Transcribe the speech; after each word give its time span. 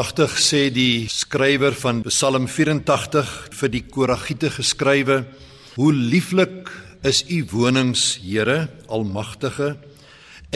Pragtig 0.00 0.38
sê 0.40 0.60
die 0.72 1.10
skrywer 1.12 1.74
van 1.76 1.98
Psalm 2.06 2.46
84 2.48 3.50
vir 3.52 3.68
die 3.68 3.82
Koragiete 3.84 4.48
geskrywe: 4.48 5.18
Hoe 5.74 5.90
lieflik 5.92 6.70
is 7.04 7.20
u 7.28 7.42
wonings, 7.50 8.16
Here, 8.24 8.70
Almagtige. 8.88 9.74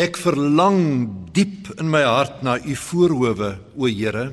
Ek 0.00 0.16
verlang 0.16 1.28
diep 1.36 1.74
in 1.76 1.90
my 1.92 2.00
hart 2.08 2.40
na 2.40 2.54
u 2.56 2.72
voorhoewe, 2.72 3.50
o 3.76 3.84
Here. 3.84 4.32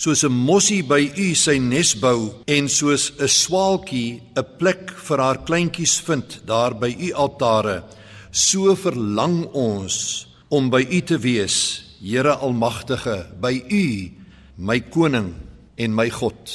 Soos 0.00 0.24
'n 0.24 0.32
mossie 0.32 0.80
by 0.80 1.12
u 1.12 1.34
sy 1.34 1.58
nes 1.58 1.92
bou 2.00 2.32
en 2.48 2.68
soos 2.68 3.12
'n 3.20 3.28
swaalkie 3.28 4.22
'n 4.32 4.46
plek 4.56 4.96
vir 4.96 5.18
haar 5.18 5.44
kleintjies 5.44 6.00
vind 6.00 6.40
daar 6.46 6.72
by 6.72 6.88
u 6.88 7.12
altare, 7.12 7.84
so 8.32 8.74
verlang 8.74 9.44
ons 9.52 10.26
om 10.48 10.70
by 10.70 10.80
u 10.88 11.00
te 11.02 11.18
wees, 11.18 11.84
Here 12.00 12.34
Almagtige, 12.40 13.26
by 13.38 13.62
U, 13.70 14.21
my 14.62 14.78
koning 14.80 15.34
en 15.74 15.94
my 15.94 16.08
God. 16.08 16.54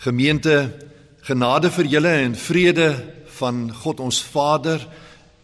Gemeente, 0.00 0.72
genade 1.28 1.68
vir 1.74 1.90
julle 1.92 2.12
en 2.22 2.34
vrede 2.34 2.88
van 3.36 3.66
God 3.82 4.00
ons 4.00 4.22
Vader, 4.32 4.86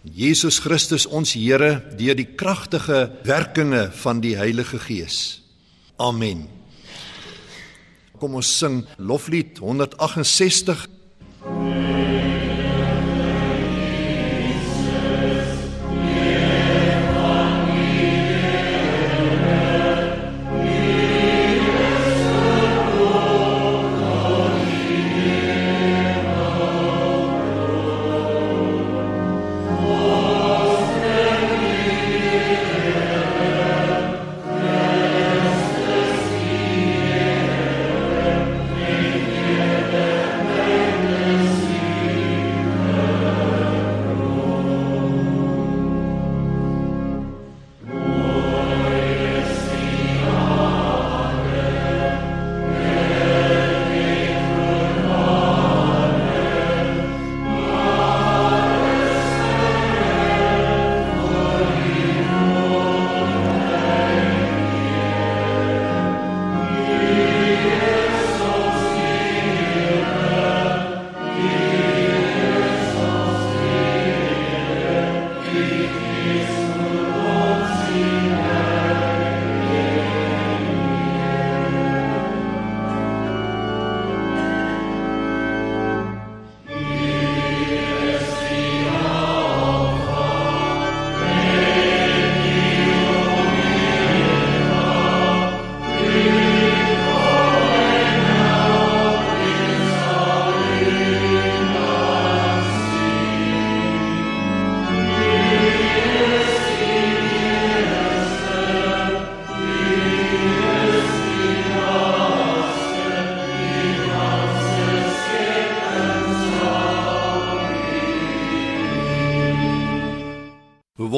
Jesus 0.07 0.61
Christus 0.65 1.05
ons 1.07 1.35
Here 1.37 1.83
deur 1.99 2.17
die 2.17 2.31
kragtige 2.39 3.11
werkinge 3.27 3.91
van 4.01 4.23
die 4.25 4.37
Heilige 4.39 4.79
Gees. 4.81 5.43
Amen. 6.01 6.47
Kom 8.17 8.39
ons 8.39 8.49
sing 8.57 8.85
Loflied 8.97 9.59
168. 9.61 10.96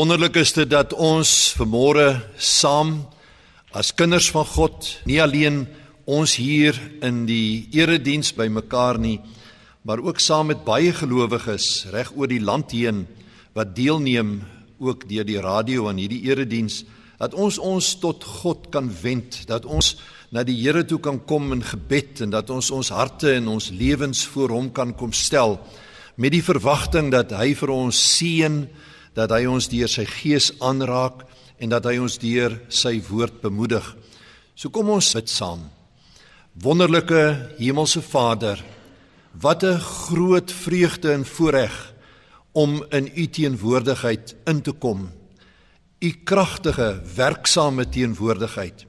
Wonderlik 0.08 0.38
is 0.40 0.54
dit 0.56 0.70
dat 0.72 0.94
ons 0.96 1.30
vanmôre 1.58 2.06
saam 2.40 2.94
as 3.76 3.90
kinders 3.92 4.30
van 4.32 4.46
God 4.48 4.86
nie 5.04 5.18
alleen 5.20 5.58
ons 6.08 6.32
hier 6.40 6.78
in 7.04 7.26
die 7.28 7.68
erediens 7.76 8.30
bymekaar 8.32 8.96
nie, 8.96 9.18
maar 9.84 10.00
ook 10.00 10.24
saam 10.24 10.48
met 10.48 10.64
baie 10.64 10.94
gelowiges 10.96 11.90
reg 11.92 12.14
oor 12.16 12.32
die 12.32 12.40
land 12.40 12.72
heen 12.72 13.04
wat 13.52 13.76
deelneem 13.76 14.38
ook 14.80 15.04
deur 15.12 15.28
die 15.28 15.44
radio 15.44 15.90
aan 15.92 16.00
hierdie 16.00 16.22
erediens 16.30 16.86
dat 17.20 17.36
ons 17.36 17.60
ons 17.60 17.92
tot 18.00 18.24
God 18.40 18.72
kan 18.72 18.88
wend, 19.02 19.42
dat 19.44 19.68
ons 19.68 19.98
na 20.32 20.40
die 20.40 20.56
Here 20.62 20.88
toe 20.88 21.02
kan 21.04 21.20
kom 21.20 21.52
in 21.52 21.60
gebed 21.60 22.24
en 22.24 22.32
dat 22.32 22.48
ons 22.48 22.72
ons 22.72 22.94
harte 22.96 23.36
en 23.36 23.52
ons 23.60 23.70
lewens 23.76 24.24
voor 24.24 24.56
hom 24.56 24.72
kan 24.72 24.96
kom 24.96 25.12
stel 25.12 25.58
met 26.16 26.32
die 26.32 26.46
verwagting 26.48 27.12
dat 27.12 27.36
hy 27.36 27.52
vir 27.60 27.76
ons 27.76 28.06
seën 28.16 28.62
dat 29.18 29.34
hy 29.34 29.48
ons 29.50 29.66
deur 29.70 29.90
sy 29.90 30.06
gees 30.06 30.52
aanraak 30.62 31.24
en 31.58 31.74
dat 31.74 31.88
hy 31.90 31.96
ons 31.98 32.18
deur 32.22 32.54
sy 32.70 32.98
woord 33.08 33.40
bemoedig. 33.42 33.84
So 34.54 34.70
kom 34.70 34.92
ons 34.94 35.10
bid 35.18 35.30
saam. 35.30 35.64
Wonderlike 36.62 37.54
hemelse 37.58 38.02
Vader, 38.02 38.62
wat 39.34 39.62
'n 39.62 39.78
groot 39.78 40.50
vreugde 40.50 41.12
en 41.12 41.24
voorreg 41.24 41.94
om 42.52 42.84
in 42.90 43.10
u 43.14 43.26
teenwoordigheid 43.26 44.34
in 44.46 44.62
te 44.62 44.72
kom. 44.72 45.10
U 46.00 46.10
kragtige, 46.24 47.02
werksame 47.14 47.88
teenwoordigheid 47.88 48.86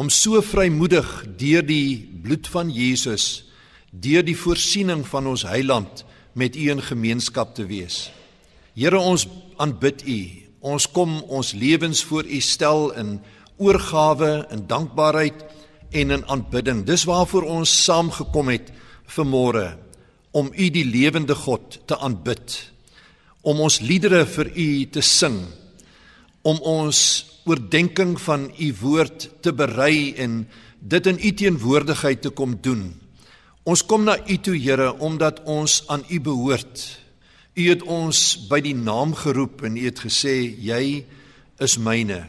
om 0.00 0.08
so 0.08 0.40
vrymoedig 0.40 1.08
deur 1.36 1.64
die 1.66 2.08
bloed 2.22 2.48
van 2.48 2.70
Jesus, 2.72 3.44
deur 3.90 4.24
die 4.24 4.36
voorsiening 4.36 5.02
van 5.04 5.26
ons 5.26 5.42
Heiland 5.44 6.04
met 6.32 6.56
u 6.56 6.70
in 6.70 6.80
gemeenskap 6.80 7.54
te 7.54 7.66
wees. 7.66 8.08
Here 8.78 8.98
ons 8.98 9.26
aanbid 9.58 10.04
U. 10.06 10.18
Ons 10.60 10.86
kom 10.94 11.16
ons 11.26 11.54
lewens 11.58 12.02
voor 12.06 12.28
U 12.28 12.40
stel 12.44 12.90
in 13.00 13.16
oorgawe 13.58 14.46
en 14.52 14.66
dankbaarheid 14.70 15.42
en 15.90 16.14
in 16.14 16.22
aanbidding. 16.30 16.84
Dis 16.86 17.04
waarvoor 17.08 17.48
ons 17.50 17.72
saamgekom 17.84 18.52
het 18.52 18.70
vanmôre 19.10 19.72
om 20.30 20.52
U 20.54 20.68
die 20.70 20.86
lewende 20.86 21.34
God 21.34 21.80
te 21.90 21.98
aanbid. 21.98 22.54
Om 23.42 23.64
ons 23.66 23.80
liedere 23.82 24.22
vir 24.28 24.52
U 24.54 24.68
te 24.94 25.02
sing. 25.02 25.42
Om 26.46 26.62
ons 26.62 27.02
oordeenking 27.50 28.14
van 28.22 28.50
U 28.54 28.72
woord 28.84 29.28
te 29.42 29.52
berei 29.52 30.14
en 30.14 30.44
dit 30.78 31.06
in 31.10 31.18
U 31.18 31.34
teenwoordigheid 31.42 32.22
te 32.22 32.30
kom 32.30 32.54
doen. 32.62 32.92
Ons 33.66 33.82
kom 33.82 34.06
na 34.06 34.20
U 34.28 34.38
toe 34.38 34.54
Here 34.54 34.92
omdat 35.02 35.42
ons 35.42 35.82
aan 35.90 36.06
U 36.06 36.20
behoort. 36.20 36.99
U 37.54 37.62
het 37.66 37.82
ons 37.82 38.18
by 38.50 38.60
die 38.62 38.76
naam 38.76 39.14
geroep 39.18 39.64
en 39.66 39.76
u 39.76 39.82
het 39.88 39.98
gesê 40.04 40.36
jy 40.62 41.02
is 41.58 41.78
myne. 41.82 42.22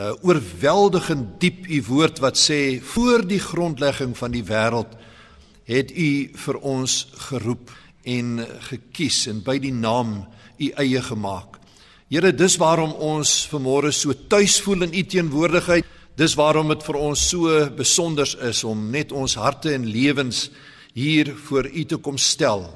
Uh 0.00 0.12
oorweldigend 0.26 1.36
diep 1.42 1.68
u 1.68 1.82
woord 1.86 2.18
wat 2.24 2.38
sê 2.40 2.80
voor 2.82 3.22
die 3.28 3.40
grondlegging 3.40 4.16
van 4.18 4.34
die 4.34 4.44
wêreld 4.46 4.96
het 5.70 5.92
u 5.94 6.10
vir 6.34 6.58
ons 6.66 7.06
geroep 7.28 7.70
en 8.02 8.40
gekies 8.70 9.26
en 9.30 9.44
by 9.46 9.58
die 9.62 9.74
naam 9.74 10.24
u 10.58 10.70
eie 10.82 11.02
gemaak. 11.02 11.60
Here, 12.10 12.32
dis 12.34 12.56
waarom 12.58 12.96
ons 12.98 13.44
vanmôre 13.52 13.92
so 13.94 14.10
tuis 14.26 14.58
voel 14.64 14.88
in 14.88 14.96
u 14.98 15.04
teenwoordigheid. 15.06 15.86
Dis 16.18 16.34
waarom 16.34 16.72
dit 16.72 16.82
vir 16.82 16.96
ons 16.98 17.22
so 17.30 17.54
besonder 17.76 18.26
is 18.48 18.64
om 18.66 18.88
net 18.90 19.12
ons 19.14 19.36
harte 19.38 19.70
en 19.76 19.86
lewens 19.86 20.48
hier 20.92 21.30
voor 21.46 21.70
u 21.70 21.84
te 21.84 22.00
kom 22.02 22.18
stel. 22.18 22.66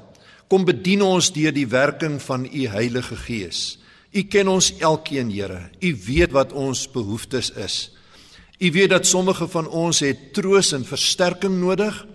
Kom 0.49 0.64
bedien 0.64 1.02
ons 1.02 1.31
deur 1.32 1.52
die 1.55 1.69
werking 1.69 2.20
van 2.23 2.44
u 2.44 2.67
Heilige 2.69 3.17
Gees. 3.17 3.79
U 4.14 4.23
ken 4.31 4.49
ons 4.49 4.73
elkeen, 4.79 5.31
Here. 5.31 5.70
U 5.81 5.91
weet 6.06 6.32
wat 6.32 6.52
ons 6.52 6.87
behoeftes 6.91 7.50
is. 7.50 7.91
U 8.61 8.70
weet 8.70 8.91
dat 8.91 9.06
sommige 9.06 9.49
van 9.49 9.69
ons 9.69 10.00
het 10.05 10.32
troos 10.35 10.73
en 10.73 10.85
versterking 10.85 11.58
nodig. 11.61 12.06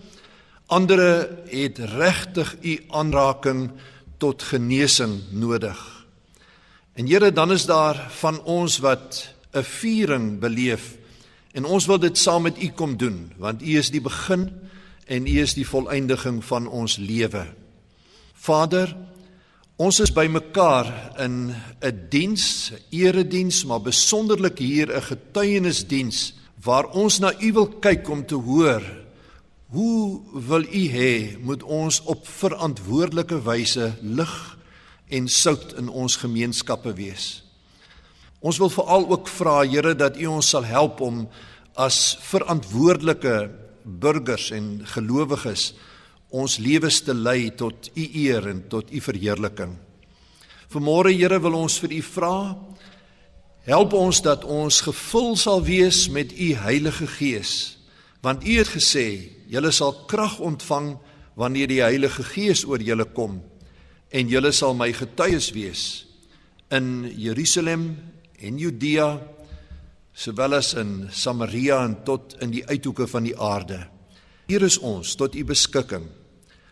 Ander 0.68 1.02
het 1.50 1.80
regtig 1.98 2.56
u 2.62 2.78
aanraking 2.90 3.72
tot 4.18 4.44
genesing 4.44 5.20
nodig. 5.32 5.80
En 6.94 7.08
Here, 7.08 7.32
dan 7.32 7.52
is 7.52 7.66
daar 7.66 8.08
van 8.20 8.42
ons 8.44 8.80
wat 8.80 9.34
'n 9.54 9.64
viering 9.64 10.40
beleef 10.40 11.00
En 11.52 11.66
ons 11.66 11.86
wil 11.86 12.00
dit 12.00 12.18
saam 12.18 12.46
met 12.46 12.62
U 12.62 12.70
kom 12.78 12.98
doen, 12.98 13.32
want 13.38 13.62
U 13.62 13.78
is 13.78 13.90
die 13.90 14.02
begin 14.02 14.50
en 15.10 15.26
U 15.26 15.40
is 15.42 15.56
die 15.58 15.66
volëindiging 15.68 16.44
van 16.46 16.68
ons 16.68 16.98
lewe. 17.02 17.48
Vader, 18.40 18.94
ons 19.76 20.00
is 20.00 20.12
bymekaar 20.16 20.88
in 21.20 21.56
'n 21.82 22.08
diens, 22.10 22.72
'n 22.72 22.80
erediens, 22.90 23.66
maar 23.66 23.82
besonderlik 23.82 24.58
hier 24.58 24.88
'n 24.96 25.02
getuienisdiens 25.02 26.34
waar 26.64 26.86
ons 26.86 27.20
na 27.20 27.34
U 27.42 27.52
wil 27.54 27.68
kyk 27.68 28.10
om 28.10 28.26
te 28.26 28.36
hoor 28.36 28.84
hoe 29.70 30.22
wil 30.34 30.64
U 30.64 30.84
hê 30.90 31.38
moet 31.40 31.64
ons 31.64 32.02
op 32.02 32.28
verantwoordelike 32.28 33.42
wyse 33.44 33.94
lig 34.02 34.58
en 35.08 35.28
sout 35.28 35.74
in 35.78 35.90
ons 35.90 36.16
gemeenskappe 36.16 36.94
wees. 36.94 37.44
Ons 38.40 38.58
wil 38.58 38.70
veral 38.70 39.10
ook 39.10 39.28
vra 39.28 39.62
Here 39.68 39.96
dat 39.96 40.18
U 40.18 40.26
ons 40.26 40.50
sal 40.50 40.64
help 40.64 41.02
om 41.02 41.28
as 41.76 42.18
verantwoordelike 42.22 43.50
burgers 43.84 44.52
en 44.52 44.82
gelowiges 44.84 45.74
ons 46.30 46.60
lewens 46.62 47.02
te 47.02 47.14
lei 47.14 47.50
tot 47.58 47.90
U 47.96 48.06
eer 48.06 48.48
en 48.52 48.62
tot 48.70 48.92
U 48.94 49.02
verheerliking. 49.02 49.76
Vanmôre 50.70 51.14
Here 51.16 51.40
wil 51.42 51.58
ons 51.58 51.80
vir 51.82 51.98
U 51.98 52.02
vra 52.06 52.36
help 53.70 53.94
ons 53.94 54.22
dat 54.26 54.46
ons 54.46 54.82
gevul 54.86 55.36
sal 55.38 55.64
wees 55.66 56.08
met 56.14 56.32
U 56.34 56.50
Heilige 56.62 57.08
Gees 57.18 57.54
want 58.22 58.46
U 58.46 58.58
het 58.60 58.70
gesê 58.70 59.08
julle 59.50 59.72
sal 59.74 59.96
krag 60.10 60.40
ontvang 60.40 60.94
wanneer 61.40 61.72
die 61.72 61.82
Heilige 61.82 62.24
Gees 62.28 62.66
oor 62.68 62.82
julle 62.84 63.08
kom 63.16 63.40
en 64.14 64.30
julle 64.30 64.52
sal 64.54 64.78
my 64.78 64.92
getuies 64.94 65.50
wees 65.58 65.84
in 66.74 67.10
Jerusalem 67.18 67.92
en 68.40 68.62
Judea 68.62 69.10
sowel 70.14 70.58
as 70.60 70.74
in 70.78 71.08
Samaria 71.12 71.80
en 71.86 71.96
tot 72.06 72.36
in 72.44 72.52
die 72.52 72.66
uithoeke 72.68 73.08
van 73.08 73.24
die 73.24 73.36
aarde. 73.40 73.86
Hier 74.50 74.66
is 74.66 74.80
ons 74.84 75.14
tot 75.16 75.36
u 75.38 75.44
beskikking. 75.48 76.10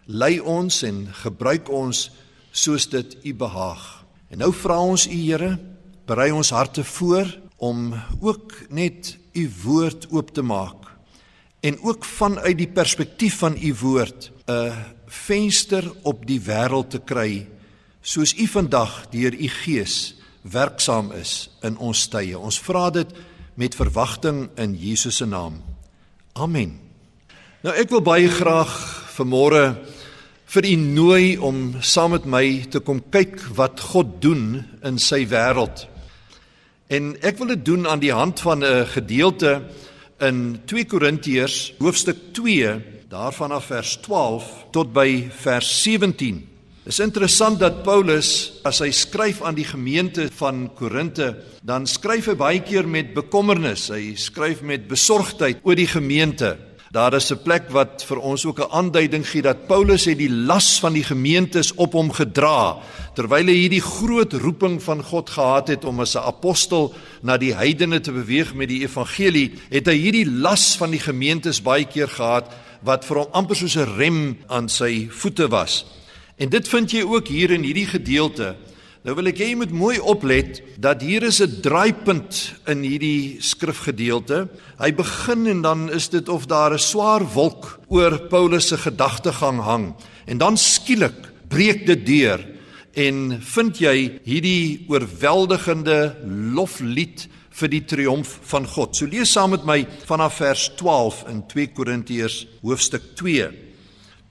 Lei 0.08 0.40
ons 0.40 0.84
en 0.88 1.04
gebruik 1.24 1.68
ons 1.70 2.06
soos 2.52 2.88
dit 2.88 3.18
u 3.24 3.34
behaag. 3.36 3.84
En 4.32 4.40
nou 4.40 4.54
vra 4.56 4.80
ons 4.80 5.08
u 5.08 5.16
Here, 5.16 5.58
berei 6.08 6.32
ons 6.32 6.52
harte 6.56 6.84
voor 6.84 7.28
om 7.58 7.92
ook 8.20 8.54
net 8.70 9.18
u 9.36 9.50
woord 9.64 10.08
oop 10.12 10.32
te 10.32 10.42
maak 10.42 10.88
en 11.60 11.80
ook 11.82 12.06
vanuit 12.06 12.58
die 12.58 12.70
perspektief 12.70 13.40
van 13.42 13.58
u 13.60 13.74
woord 13.82 14.32
'n 14.48 14.74
venster 15.08 15.92
op 16.02 16.26
die 16.28 16.40
wêreld 16.40 16.90
te 16.90 17.00
kry 17.00 17.48
soos 18.02 18.34
u 18.34 18.48
vandag 18.48 19.10
deur 19.10 19.34
u 19.34 19.48
gees 19.48 20.16
werksaam 20.42 21.12
is 21.12 21.50
in 21.62 21.78
ons 21.78 22.08
tye. 22.08 22.40
Ons 22.40 22.60
vra 22.60 22.90
dit 22.90 23.08
met 23.54 23.76
verwagting 23.76 24.50
in 24.56 24.76
Jesus 24.76 25.16
se 25.16 25.26
naam. 25.26 25.62
Amen. 26.34 26.80
Nou 27.62 27.76
ek 27.76 27.90
wil 27.90 28.02
baie 28.02 28.30
graag 28.30 29.04
vanmôre 29.18 29.76
vir 30.48 30.66
u 30.66 30.76
nooi 30.80 31.38
om 31.44 31.76
saam 31.84 32.14
met 32.16 32.26
my 32.26 32.46
te 32.72 32.80
kom 32.80 33.02
kyk 33.12 33.36
wat 33.58 33.82
God 33.92 34.22
doen 34.24 34.64
in 34.88 35.00
sy 35.00 35.26
wêreld. 35.28 35.84
En 36.88 37.16
ek 37.20 37.42
wil 37.42 37.52
dit 37.52 37.66
doen 37.68 37.88
aan 37.88 38.00
die 38.00 38.14
hand 38.16 38.40
van 38.40 38.64
'n 38.64 38.86
gedeelte 38.88 39.62
in 40.24 40.62
2 40.66 40.86
Korintiërs 40.86 41.74
hoofstuk 41.80 42.18
2 42.32 42.80
daarvan 43.10 43.52
af 43.52 43.66
vers 43.66 43.98
12 44.02 44.44
tot 44.72 44.94
by 44.94 45.28
vers 45.32 45.84
17. 45.84 46.48
Is 46.86 47.00
interessant 47.00 47.60
dat 47.60 47.84
Paulus 47.84 48.62
as 48.64 48.80
hy 48.80 48.92
skryf 48.92 49.42
aan 49.42 49.56
die 49.56 49.68
gemeente 49.68 50.30
van 50.32 50.70
Korinte, 50.76 51.36
dan 51.62 51.86
skryf 51.86 52.26
hy 52.26 52.36
baie 52.36 52.62
keer 52.64 52.88
met 52.88 53.14
bekommernis. 53.14 53.90
Hy 53.90 54.16
skryf 54.16 54.62
met 54.62 54.88
besorgdheid 54.88 55.60
oor 55.64 55.76
die 55.76 55.88
gemeente. 55.88 56.67
Daar 56.92 57.14
is 57.14 57.32
'n 57.32 57.44
plek 57.44 57.70
wat 57.70 58.04
vir 58.08 58.18
ons 58.18 58.46
ook 58.46 58.60
'n 58.60 58.72
aanduiding 58.72 59.28
gee 59.28 59.42
dat 59.42 59.68
Paulus 59.68 60.06
het 60.06 60.18
die 60.18 60.30
las 60.30 60.80
van 60.80 60.94
die 60.94 61.04
gemeentes 61.04 61.74
op 61.76 61.94
hom 61.94 62.12
gedra 62.12 62.78
terwyl 63.14 63.48
hy 63.48 63.54
hierdie 63.54 63.82
groot 63.82 64.34
roeping 64.34 64.84
van 64.84 65.04
God 65.04 65.30
gehad 65.30 65.68
het 65.68 65.86
om 65.86 66.00
as 66.00 66.16
'n 66.16 66.24
apostel 66.24 66.94
na 67.22 67.38
die 67.38 67.54
heidene 67.54 68.00
te 68.00 68.12
beweeg 68.12 68.54
met 68.54 68.70
die 68.70 68.82
evangelie, 68.82 69.52
het 69.70 69.88
hy 69.88 69.98
hierdie 69.98 70.32
las 70.32 70.78
van 70.78 70.92
die 70.92 71.00
gemeentes 71.00 71.62
baie 71.62 71.86
keer 71.86 72.08
gehad 72.08 72.54
wat 72.82 73.06
vir 73.06 73.18
hom 73.18 73.32
amper 73.32 73.56
soos 73.56 73.76
'n 73.76 73.98
rem 73.98 74.38
aan 74.48 74.70
sy 74.70 75.08
voete 75.10 75.48
was. 75.48 75.86
En 76.38 76.50
dit 76.50 76.68
vind 76.68 76.92
jy 76.92 77.02
ook 77.02 77.28
hier 77.28 77.52
in 77.52 77.64
hierdie 77.64 77.88
gedeelte. 77.88 78.56
Nou 79.08 79.14
wil 79.16 79.30
ek 79.32 79.38
hê 79.40 79.46
jy 79.54 79.56
moet 79.56 79.72
mooi 79.72 79.98
oplet 80.04 80.58
dat 80.84 81.00
hier 81.00 81.24
is 81.24 81.40
'n 81.40 81.62
draaipunt 81.64 82.60
in 82.68 82.82
hierdie 82.84 83.40
skrifgedeelte. 83.40 84.50
Hy 84.84 84.92
begin 84.92 85.48
en 85.48 85.62
dan 85.62 85.90
is 85.90 86.10
dit 86.10 86.28
of 86.28 86.46
daar 86.46 86.74
'n 86.74 86.78
swaar 86.78 87.24
wolk 87.24 87.80
oor 87.88 88.28
Paulus 88.28 88.68
se 88.68 88.78
gedagtegang 88.78 89.62
hang 89.64 89.96
en 90.28 90.38
dan 90.38 90.58
skielik 90.58 91.32
breek 91.48 91.86
dit 91.88 92.06
deur 92.06 92.46
en 92.96 93.40
vind 93.40 93.80
jy 93.80 94.20
hierdie 94.26 94.84
oorweldigende 94.90 96.18
loflied 96.54 97.30
vir 97.50 97.70
die 97.70 97.86
triomf 97.86 98.40
van 98.44 98.68
God. 98.68 98.94
So 98.96 99.06
lees 99.06 99.32
saam 99.32 99.52
met 99.52 99.66
my 99.66 99.88
vanaf 100.06 100.34
vers 100.34 100.72
12 100.76 101.24
in 101.30 101.48
2 101.48 101.68
Korintiërs 101.68 102.46
hoofstuk 102.62 103.16
2. 103.16 103.67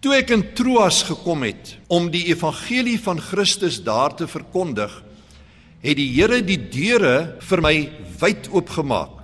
Toe 0.04 0.12
ek 0.18 0.30
in 0.34 0.42
Troas 0.56 1.00
gekom 1.08 1.46
het 1.46 1.72
om 1.92 2.10
die 2.12 2.26
evangelie 2.28 2.98
van 3.00 3.20
Christus 3.22 3.78
daar 3.84 4.12
te 4.16 4.28
verkondig, 4.28 4.92
het 5.80 5.96
die 5.96 6.10
Here 6.12 6.42
die 6.44 6.58
deure 6.60 7.38
vir 7.48 7.62
my 7.64 7.74
wyd 8.20 8.50
oopgemaak. 8.52 9.14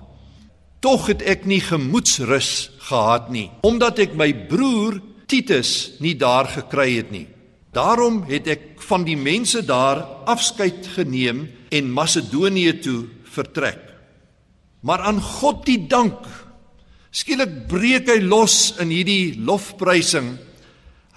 Tog 0.83 1.07
het 1.11 1.21
ek 1.29 1.45
nie 1.47 1.61
gemoedsrus 1.63 2.71
gehad 2.89 3.29
nie, 3.31 3.47
omdat 3.63 4.01
ek 4.03 4.15
my 4.19 4.31
broer 4.49 4.97
Titus 5.29 5.93
nie 6.03 6.15
daar 6.19 6.49
gekry 6.51 6.89
het 6.97 7.13
nie. 7.13 7.27
Daarom 7.73 8.23
het 8.29 8.49
ek 8.51 8.65
van 8.85 9.05
die 9.05 9.17
mense 9.17 9.63
daar 9.65 10.01
afskeid 10.29 10.89
geneem 10.97 11.45
en 11.73 11.93
Macedonië 11.93 12.73
toe 12.83 12.99
vertrek. 13.33 13.81
Maar 14.83 15.05
aan 15.09 15.21
God 15.21 15.63
die 15.69 15.79
dank. 15.89 16.25
Skielik 17.13 17.63
breek 17.69 18.09
hy 18.09 18.19
los 18.25 18.73
in 18.81 18.91
hierdie 18.93 19.37
lofprysing 19.37 20.33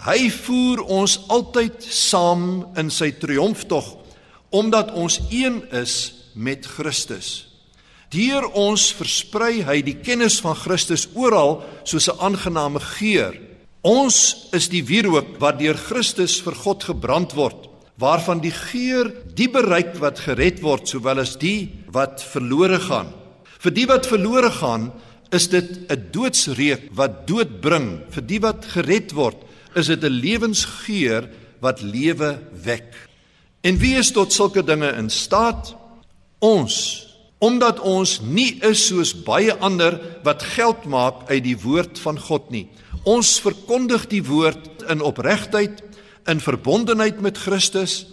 Hy 0.05 0.29
voer 0.29 0.83
ons 0.93 1.17
altyd 1.33 1.81
saam 1.81 2.67
in 2.77 2.91
sy 2.93 3.15
triomftog 3.17 3.95
omdat 4.55 4.93
ons 4.95 5.19
een 5.33 5.63
is 5.75 6.15
met 6.37 6.67
Christus. 6.77 7.47
Deur 8.15 8.47
ons 8.55 8.85
versprei 8.95 9.65
hy 9.67 9.81
die 9.85 9.97
kennis 9.99 10.39
van 10.45 10.55
Christus 10.57 11.09
oral 11.15 11.65
soos 11.85 12.09
'n 12.09 12.21
aangename 12.21 12.81
geur. 12.81 13.35
Ons 13.83 14.49
is 14.53 14.69
die 14.69 14.83
wierook 14.83 15.39
wat 15.41 15.59
deur 15.59 15.75
Christus 15.75 16.41
vir 16.41 16.55
God 16.55 16.85
gebrand 16.85 17.35
word, 17.35 17.69
waarvan 17.99 18.41
die 18.41 18.55
geur 18.55 19.13
die 19.35 19.49
bereik 19.49 19.99
wat 19.99 20.21
gered 20.21 20.63
word 20.63 20.89
sowel 20.89 21.19
as 21.19 21.37
die 21.37 21.71
wat 21.89 22.23
verlore 22.23 22.79
gaan. 22.79 23.13
Vir 23.59 23.73
die 23.73 23.87
wat 23.87 24.07
verlore 24.07 24.51
gaan, 24.51 24.93
is 25.33 25.49
dit 25.49 25.91
'n 25.91 26.11
doodsreuk 26.13 26.91
wat 26.93 27.27
dood 27.27 27.61
bring. 27.61 28.03
Vir 28.11 28.23
die 28.23 28.41
wat 28.41 28.65
gered 28.65 29.13
word, 29.13 29.37
is 29.77 29.87
dit 29.93 30.03
'n 30.03 30.21
lewensgeur 30.25 31.29
wat 31.61 31.81
lewe 31.81 32.39
wek. 32.63 33.09
En 33.61 33.79
wie 33.79 33.97
is 33.97 34.11
tot 34.11 34.33
sulke 34.33 34.65
dinge 34.65 34.89
in 34.93 35.11
staat? 35.11 35.75
Ons, 36.39 37.07
omdat 37.39 37.81
ons 37.81 38.21
nie 38.21 38.59
is 38.65 38.87
soos 38.87 39.13
baie 39.27 39.55
ander 39.55 40.01
wat 40.23 40.43
geld 40.43 40.85
maak 40.85 41.27
uit 41.31 41.45
die 41.45 41.59
woord 41.61 41.99
van 41.99 42.19
God 42.21 42.51
nie. 42.51 42.69
Ons 43.05 43.41
verkondig 43.41 44.07
die 44.07 44.23
woord 44.25 44.83
in 44.89 45.01
opregtheid, 45.01 45.83
in 46.27 46.41
verbondenheid 46.41 47.21
met 47.21 47.39
Christus, 47.39 48.07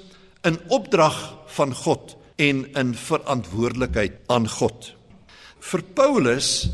in 0.44 0.60
opdrag 0.68 1.18
van 1.56 1.74
God 1.74 2.16
en 2.36 2.66
in 2.76 2.94
verantwoordelikheid 2.94 4.20
aan 4.28 4.50
God. 4.50 4.94
Vir 5.60 5.82
Paulus 5.96 6.68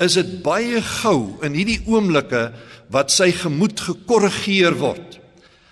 is 0.00 0.14
dit 0.14 0.42
baie 0.42 0.80
gou 0.80 1.38
in 1.44 1.54
hierdie 1.54 1.80
oomblikke 1.86 2.50
wat 2.90 3.12
sy 3.12 3.30
gemoed 3.36 3.80
gekorrigeer 3.80 4.78
word 4.80 5.20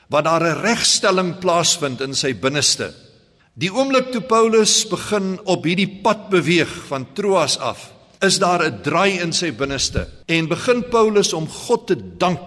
wat 0.09 0.25
daar 0.25 0.45
'n 0.45 0.63
regstelling 0.65 1.39
plaasvind 1.39 2.01
in 2.01 2.15
sy 2.15 2.33
binneste. 2.33 2.95
Die 3.55 3.71
oomblik 3.73 4.13
toe 4.13 4.23
Paulus 4.23 4.89
begin 4.89 5.39
op 5.45 5.65
hierdie 5.65 6.01
pad 6.03 6.29
beweeg 6.31 6.71
van 6.89 7.07
Troas 7.15 7.59
af 7.59 7.93
is 8.21 8.39
daar 8.39 8.63
'n 8.65 8.83
draai 8.83 9.21
in 9.21 9.33
sy 9.33 9.53
binneste. 9.53 10.09
En 10.27 10.49
begin 10.49 10.85
Paulus 10.89 11.33
om 11.33 11.49
God 11.49 11.87
te 11.87 11.97
dank. 12.19 12.41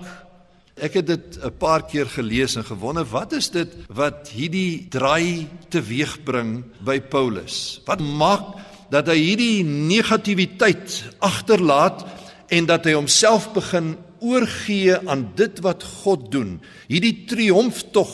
Ek 0.75 0.93
het 0.93 1.07
dit 1.07 1.39
'n 1.43 1.57
paar 1.57 1.83
keer 1.83 2.05
gelees 2.05 2.55
en 2.55 2.63
gewonder 2.63 3.05
wat 3.05 3.33
is 3.33 3.49
dit 3.49 3.67
wat 3.87 4.29
hierdie 4.29 4.87
draai 4.89 5.47
teweegbring 5.69 6.63
by 6.79 6.99
Paulus? 6.99 7.81
Wat 7.85 7.99
maak 7.99 8.43
dat 8.91 9.07
hy 9.07 9.17
hierdie 9.17 9.63
negativiteit 9.63 10.97
agterlaat 11.23 12.03
en 12.51 12.67
dat 12.67 12.85
hy 12.85 12.97
homself 12.97 13.51
begin 13.55 13.95
oorgee 14.21 14.97
aan 15.09 15.29
dit 15.39 15.61
wat 15.63 15.85
God 16.03 16.27
doen. 16.33 16.57
Hierdie 16.91 17.23
triomftog 17.29 18.11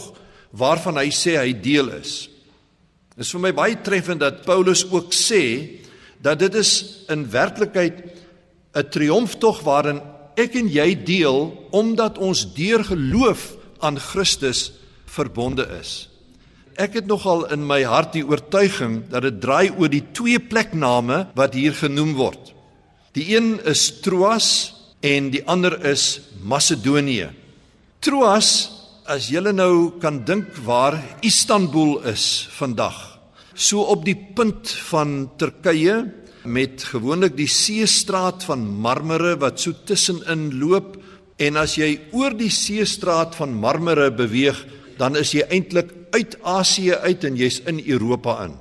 waarvan 0.58 1.00
hy 1.02 1.10
sê 1.12 1.36
hy 1.40 1.52
deel 1.60 1.90
is. 1.98 2.28
Dit 3.18 3.26
is 3.26 3.34
vir 3.34 3.44
my 3.48 3.54
baie 3.58 3.80
treffend 3.82 4.22
dat 4.22 4.46
Paulus 4.46 4.86
ook 4.92 5.10
sê 5.16 5.44
dat 6.22 6.40
dit 6.40 6.54
is 6.56 6.72
in 7.10 7.26
werklikheid 7.30 7.98
'n 8.78 8.90
triomftog 8.94 9.64
waarin 9.66 10.02
ek 10.38 10.56
en 10.56 10.70
jy 10.70 10.94
deel 11.04 11.68
omdat 11.72 12.18
ons 12.18 12.46
deur 12.54 12.84
geloof 12.84 13.58
aan 13.80 13.98
Christus 14.00 14.72
verbonde 15.06 15.66
is. 15.82 16.10
Ek 16.78 16.94
het 16.94 17.08
nogal 17.10 17.48
in 17.50 17.64
my 17.66 17.80
hart 17.90 18.12
die 18.14 18.22
oortuiging 18.22 19.00
dat 19.10 19.24
dit 19.26 19.40
draai 19.42 19.74
oor 19.74 19.90
die 19.90 20.04
twee 20.14 20.38
plekname 20.38 21.24
wat 21.34 21.58
hier 21.58 21.74
genoem 21.74 22.14
word. 22.20 22.52
Die 23.18 23.32
een 23.34 23.56
is 23.66 23.88
Troas 24.06 24.50
en 25.02 25.32
die 25.34 25.42
ander 25.50 25.74
is 25.90 26.20
Macedonië. 26.46 27.32
Troas, 28.06 28.52
as 29.10 29.32
julle 29.34 29.56
nou 29.58 29.98
kan 30.04 30.22
dink 30.28 30.54
waar 30.68 31.00
Istanbul 31.26 31.98
is 32.14 32.46
vandag, 32.60 33.18
so 33.58 33.82
op 33.90 34.06
die 34.06 34.18
punt 34.38 34.70
van 34.92 35.32
Turkye 35.42 36.04
met 36.46 36.86
gewoonlik 36.94 37.34
die 37.40 37.50
seestraat 37.50 38.46
van 38.46 38.70
Marmara 38.70 39.34
wat 39.42 39.58
so 39.66 39.74
tussenin 39.74 40.52
loop 40.62 40.94
en 41.42 41.58
as 41.58 41.80
jy 41.82 41.96
oor 42.14 42.38
die 42.38 42.54
seestraat 42.54 43.34
van 43.40 43.58
Marmara 43.58 44.12
beweeg, 44.14 44.62
dan 45.02 45.18
is 45.18 45.34
jy 45.34 45.42
eintlik 45.50 45.97
uit 46.12 46.38
Asië 46.42 46.94
uit 46.94 47.24
en 47.24 47.36
jy's 47.36 47.62
in 47.66 47.82
Europa 47.86 48.44
in. 48.46 48.56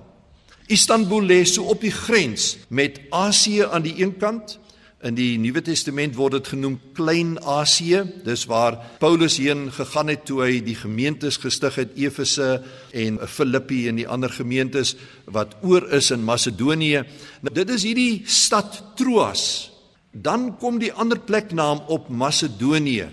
Istanbul 0.67 1.23
lê 1.23 1.45
so 1.47 1.69
op 1.71 1.81
die 1.81 1.95
grens 1.95 2.57
met 2.69 3.01
Asië 3.15 3.69
aan 3.71 3.85
die 3.87 3.95
een 4.03 4.17
kant. 4.19 4.59
In 5.07 5.15
die 5.15 5.37
Nuwe 5.39 5.61
Testament 5.63 6.17
word 6.17 6.39
dit 6.39 6.49
genoem 6.55 6.79
Klein 6.97 7.37
Asië. 7.45 8.01
Dis 8.25 8.47
waar 8.51 8.79
Paulus 8.99 9.37
heen 9.39 9.69
gegaan 9.71 10.11
het 10.11 10.25
toe 10.27 10.41
hy 10.43 10.57
die 10.65 10.75
gemeentes 10.75 11.39
gestig 11.39 11.77
het 11.79 11.95
Efese 11.95 12.49
en 12.97 13.21
Filippi 13.29 13.85
en 13.91 14.01
die 14.01 14.09
ander 14.09 14.33
gemeentes 14.33 14.97
wat 15.31 15.55
oor 15.63 15.87
is 15.95 16.11
in 16.11 16.25
Macedonië. 16.27 17.05
Nou, 17.45 17.55
dit 17.55 17.71
is 17.77 17.87
hierdie 17.87 18.25
stad 18.27 18.83
Troas. 18.99 19.71
Dan 20.11 20.57
kom 20.59 20.81
die 20.83 20.91
ander 20.91 21.21
pleknaam 21.21 21.85
op 21.93 22.09
Macedonië. 22.09 23.07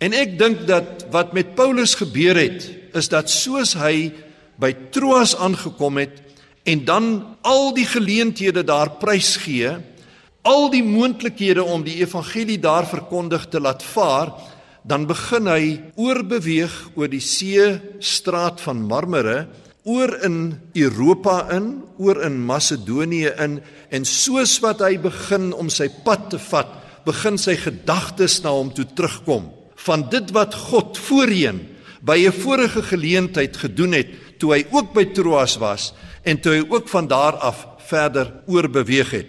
En 0.00 0.16
ek 0.16 0.38
dink 0.40 0.64
dat 0.66 1.06
wat 1.12 1.36
met 1.36 1.54
Paulus 1.54 1.94
gebeur 2.00 2.38
het, 2.40 2.64
is 2.96 3.10
dat 3.12 3.30
soos 3.30 3.74
hy 3.78 4.10
by 4.60 4.72
Troas 4.92 5.36
aangekom 5.36 6.00
het 6.00 6.20
en 6.68 6.84
dan 6.84 7.06
al 7.46 7.72
die 7.74 7.86
geleenthede 7.88 8.62
daar 8.66 8.98
prysgee, 9.00 9.78
al 10.42 10.68
die 10.72 10.84
moontlikhede 10.84 11.64
om 11.64 11.84
die 11.84 12.00
evangelie 12.02 12.58
daar 12.60 12.86
verkondig 12.88 13.48
te 13.48 13.60
laat 13.60 13.82
vaar, 13.82 14.34
dan 14.84 15.06
begin 15.08 15.48
hy 15.48 15.64
oorbeweeg 16.00 16.72
oor 16.96 17.08
die 17.12 17.24
see 17.24 17.64
straat 18.00 18.60
van 18.64 18.84
Marmara 18.88 19.44
oor 19.88 20.12
in 20.24 20.60
Europa 20.76 21.46
in, 21.56 21.80
oor 21.98 22.20
in 22.24 22.40
Macedonië 22.44 23.32
in 23.40 23.60
en 23.90 24.04
soos 24.06 24.58
wat 24.62 24.84
hy 24.84 24.96
begin 25.02 25.50
om 25.56 25.70
sy 25.72 25.88
pad 26.04 26.28
te 26.30 26.38
vat, 26.50 26.68
begin 27.06 27.40
sy 27.40 27.56
gedagtes 27.58 28.38
na 28.44 28.52
hom 28.54 28.70
toe 28.76 28.84
terugkom. 28.94 29.48
Van 29.80 30.04
dit 30.12 30.28
wat 30.36 30.54
God 30.68 31.00
voorheen 31.00 31.62
by 32.00 32.26
'n 32.26 32.32
vorige 32.32 32.82
geleentheid 32.82 33.56
gedoen 33.56 33.92
het 33.92 34.08
toe 34.38 34.54
hy 34.54 34.66
ook 34.70 34.92
by 34.92 35.04
Troas 35.04 35.56
was 35.56 35.92
en 36.22 36.40
toe 36.40 36.52
hy 36.52 36.64
ook 36.68 36.88
van 36.88 37.06
daar 37.06 37.36
af 37.36 37.66
verder 37.78 38.32
oorbeweeg 38.46 39.10
het. 39.10 39.28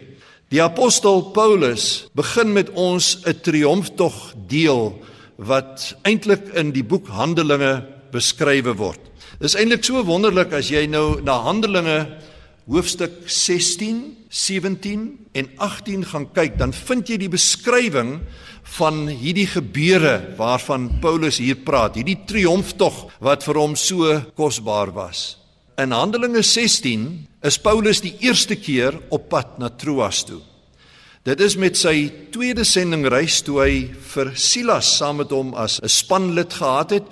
Die 0.50 0.62
apostel 0.62 1.32
Paulus 1.32 2.08
begin 2.14 2.54
met 2.54 2.70
ons 2.70 3.18
'n 3.26 3.40
triomftog 3.42 4.34
deel 4.48 5.00
wat 5.36 5.96
eintlik 6.04 6.54
in 6.54 6.72
die 6.72 6.84
boek 6.84 7.08
Handelinge 7.08 7.88
beskrywe 8.12 8.76
word. 8.76 9.00
Dis 9.40 9.56
eintlik 9.56 9.84
so 9.84 10.04
wonderlik 10.04 10.54
as 10.54 10.70
jy 10.70 10.86
nou 10.86 11.22
na 11.24 11.40
Handelinge 11.42 12.18
hoofstuk 12.68 13.12
16, 13.26 14.18
17 14.30 15.20
en 15.32 15.50
18 15.58 16.06
gaan 16.06 16.28
kyk, 16.32 16.58
dan 16.58 16.74
vind 16.74 17.10
jy 17.10 17.18
die 17.18 17.32
beskrywing 17.32 18.20
van 18.78 19.08
hierdie 19.10 19.48
gebeure 19.52 20.36
waarvan 20.38 20.88
Paulus 21.04 21.42
hier 21.42 21.60
praat, 21.66 21.98
hierdie 22.00 22.22
triomftog 22.28 23.10
wat 23.24 23.44
vir 23.44 23.60
hom 23.60 23.76
so 23.76 24.16
kosbaar 24.38 24.94
was. 24.96 25.36
In 25.82 25.92
Handelinge 25.96 26.44
16 26.46 27.10
is 27.44 27.58
Paulus 27.60 28.04
die 28.04 28.14
eerste 28.24 28.56
keer 28.56 28.96
op 29.10 29.28
pad 29.32 29.58
na 29.60 29.72
Troas 29.74 30.24
toe. 30.28 30.40
Dit 31.28 31.42
is 31.44 31.58
met 31.60 31.78
sy 31.78 32.10
tweede 32.34 32.64
sendingreis 32.66 33.42
toe 33.46 33.60
hy 33.62 33.74
vir 34.14 34.32
Silas 34.40 34.88
saam 34.98 35.20
met 35.22 35.34
hom 35.36 35.54
as 35.54 35.80
'n 35.84 35.90
spanlid 35.90 36.54
gehad 36.54 36.92
het 36.92 37.08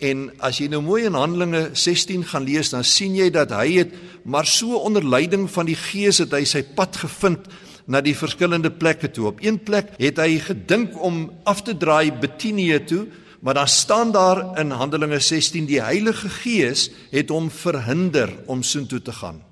en 0.00 0.32
as 0.40 0.58
jy 0.58 0.66
nou 0.68 0.80
mooi 0.82 1.04
in 1.06 1.14
Handelinge 1.14 1.70
16 1.74 2.24
gaan 2.24 2.44
lees 2.44 2.70
dan 2.70 2.84
sien 2.84 3.14
jy 3.14 3.30
dat 3.30 3.50
hy 3.50 3.78
het 3.78 3.92
maar 4.24 4.46
so 4.46 4.76
onder 4.76 5.04
leiding 5.04 5.50
van 5.50 5.66
die 5.66 5.78
Gees 5.78 6.18
het 6.18 6.32
hy 6.32 6.44
sy 6.44 6.62
pad 6.62 6.96
gevind 6.96 7.46
na 7.86 8.00
die 8.00 8.16
verskillende 8.16 8.70
plekke 8.70 9.10
toe. 9.10 9.26
Op 9.26 9.42
een 9.42 9.58
plek 9.62 9.94
het 9.98 10.18
hy 10.22 10.38
gedink 10.38 10.96
om 11.02 11.30
af 11.44 11.62
te 11.62 11.76
draai 11.76 12.12
Betinië 12.12 12.84
toe, 12.84 13.06
maar 13.42 13.54
dan 13.54 13.68
staan 13.68 14.12
daar 14.12 14.58
in 14.60 14.70
Handelinge 14.70 15.18
16 15.18 15.66
die 15.66 15.80
Heilige 15.82 16.28
Gees 16.28 16.90
het 17.10 17.28
hom 17.28 17.50
verhinder 17.50 18.30
om 18.46 18.62
soontoe 18.62 19.02
te 19.02 19.12
gaan. 19.12 19.42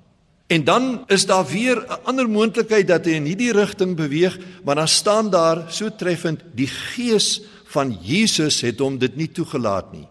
En 0.51 0.63
dan 0.63 1.03
is 1.07 1.25
daar 1.25 1.45
weer 1.47 1.77
'n 1.77 2.03
ander 2.03 2.29
moontlikheid 2.29 2.87
dat 2.87 3.05
hy 3.05 3.11
in 3.11 3.25
hierdie 3.25 3.51
rigting 3.51 3.95
beweeg, 3.95 4.39
maar 4.63 4.75
dan 4.75 4.87
staan 4.87 5.29
daar 5.29 5.65
so 5.67 5.95
treffend 5.95 6.43
die 6.55 6.67
Gees 6.67 7.41
van 7.65 7.97
Jesus 8.01 8.61
het 8.61 8.79
hom 8.79 8.97
dit 8.97 9.15
nie 9.15 9.31
toegelaat 9.31 9.91
nie. 9.91 10.07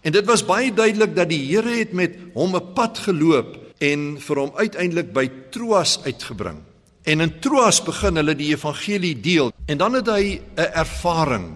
En 0.00 0.12
dit 0.12 0.24
was 0.24 0.44
baie 0.44 0.72
duidelik 0.72 1.16
dat 1.16 1.28
die 1.28 1.42
Here 1.50 1.78
het 1.78 1.92
met 1.92 2.16
hom 2.34 2.56
'n 2.56 2.72
pad 2.74 2.98
geloop 2.98 3.58
en 3.78 4.20
vir 4.20 4.36
hom 4.36 4.52
uiteindelik 4.54 5.12
by 5.12 5.30
Troas 5.50 6.00
uitgebring. 6.04 6.69
En 7.10 7.20
in 7.24 7.32
Troas 7.42 7.80
begin 7.82 8.20
hulle 8.20 8.36
die 8.38 8.52
evangelie 8.52 9.16
deel 9.18 9.50
en 9.66 9.78
dan 9.80 9.96
het 9.98 10.06
hy 10.06 10.38
'n 10.38 10.70
ervaring. 10.78 11.46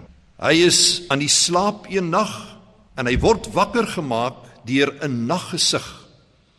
Hy 0.41 0.55
is 0.67 1.07
aan 1.07 1.19
die 1.23 1.31
slaap 1.31 1.85
een 1.87 2.09
nag 2.09 2.59
en 2.97 3.07
hy 3.07 3.15
word 3.19 3.47
wakker 3.53 3.87
gemaak 3.87 4.35
deur 4.65 4.91
'n 5.01 5.25
naggesig. 5.25 5.85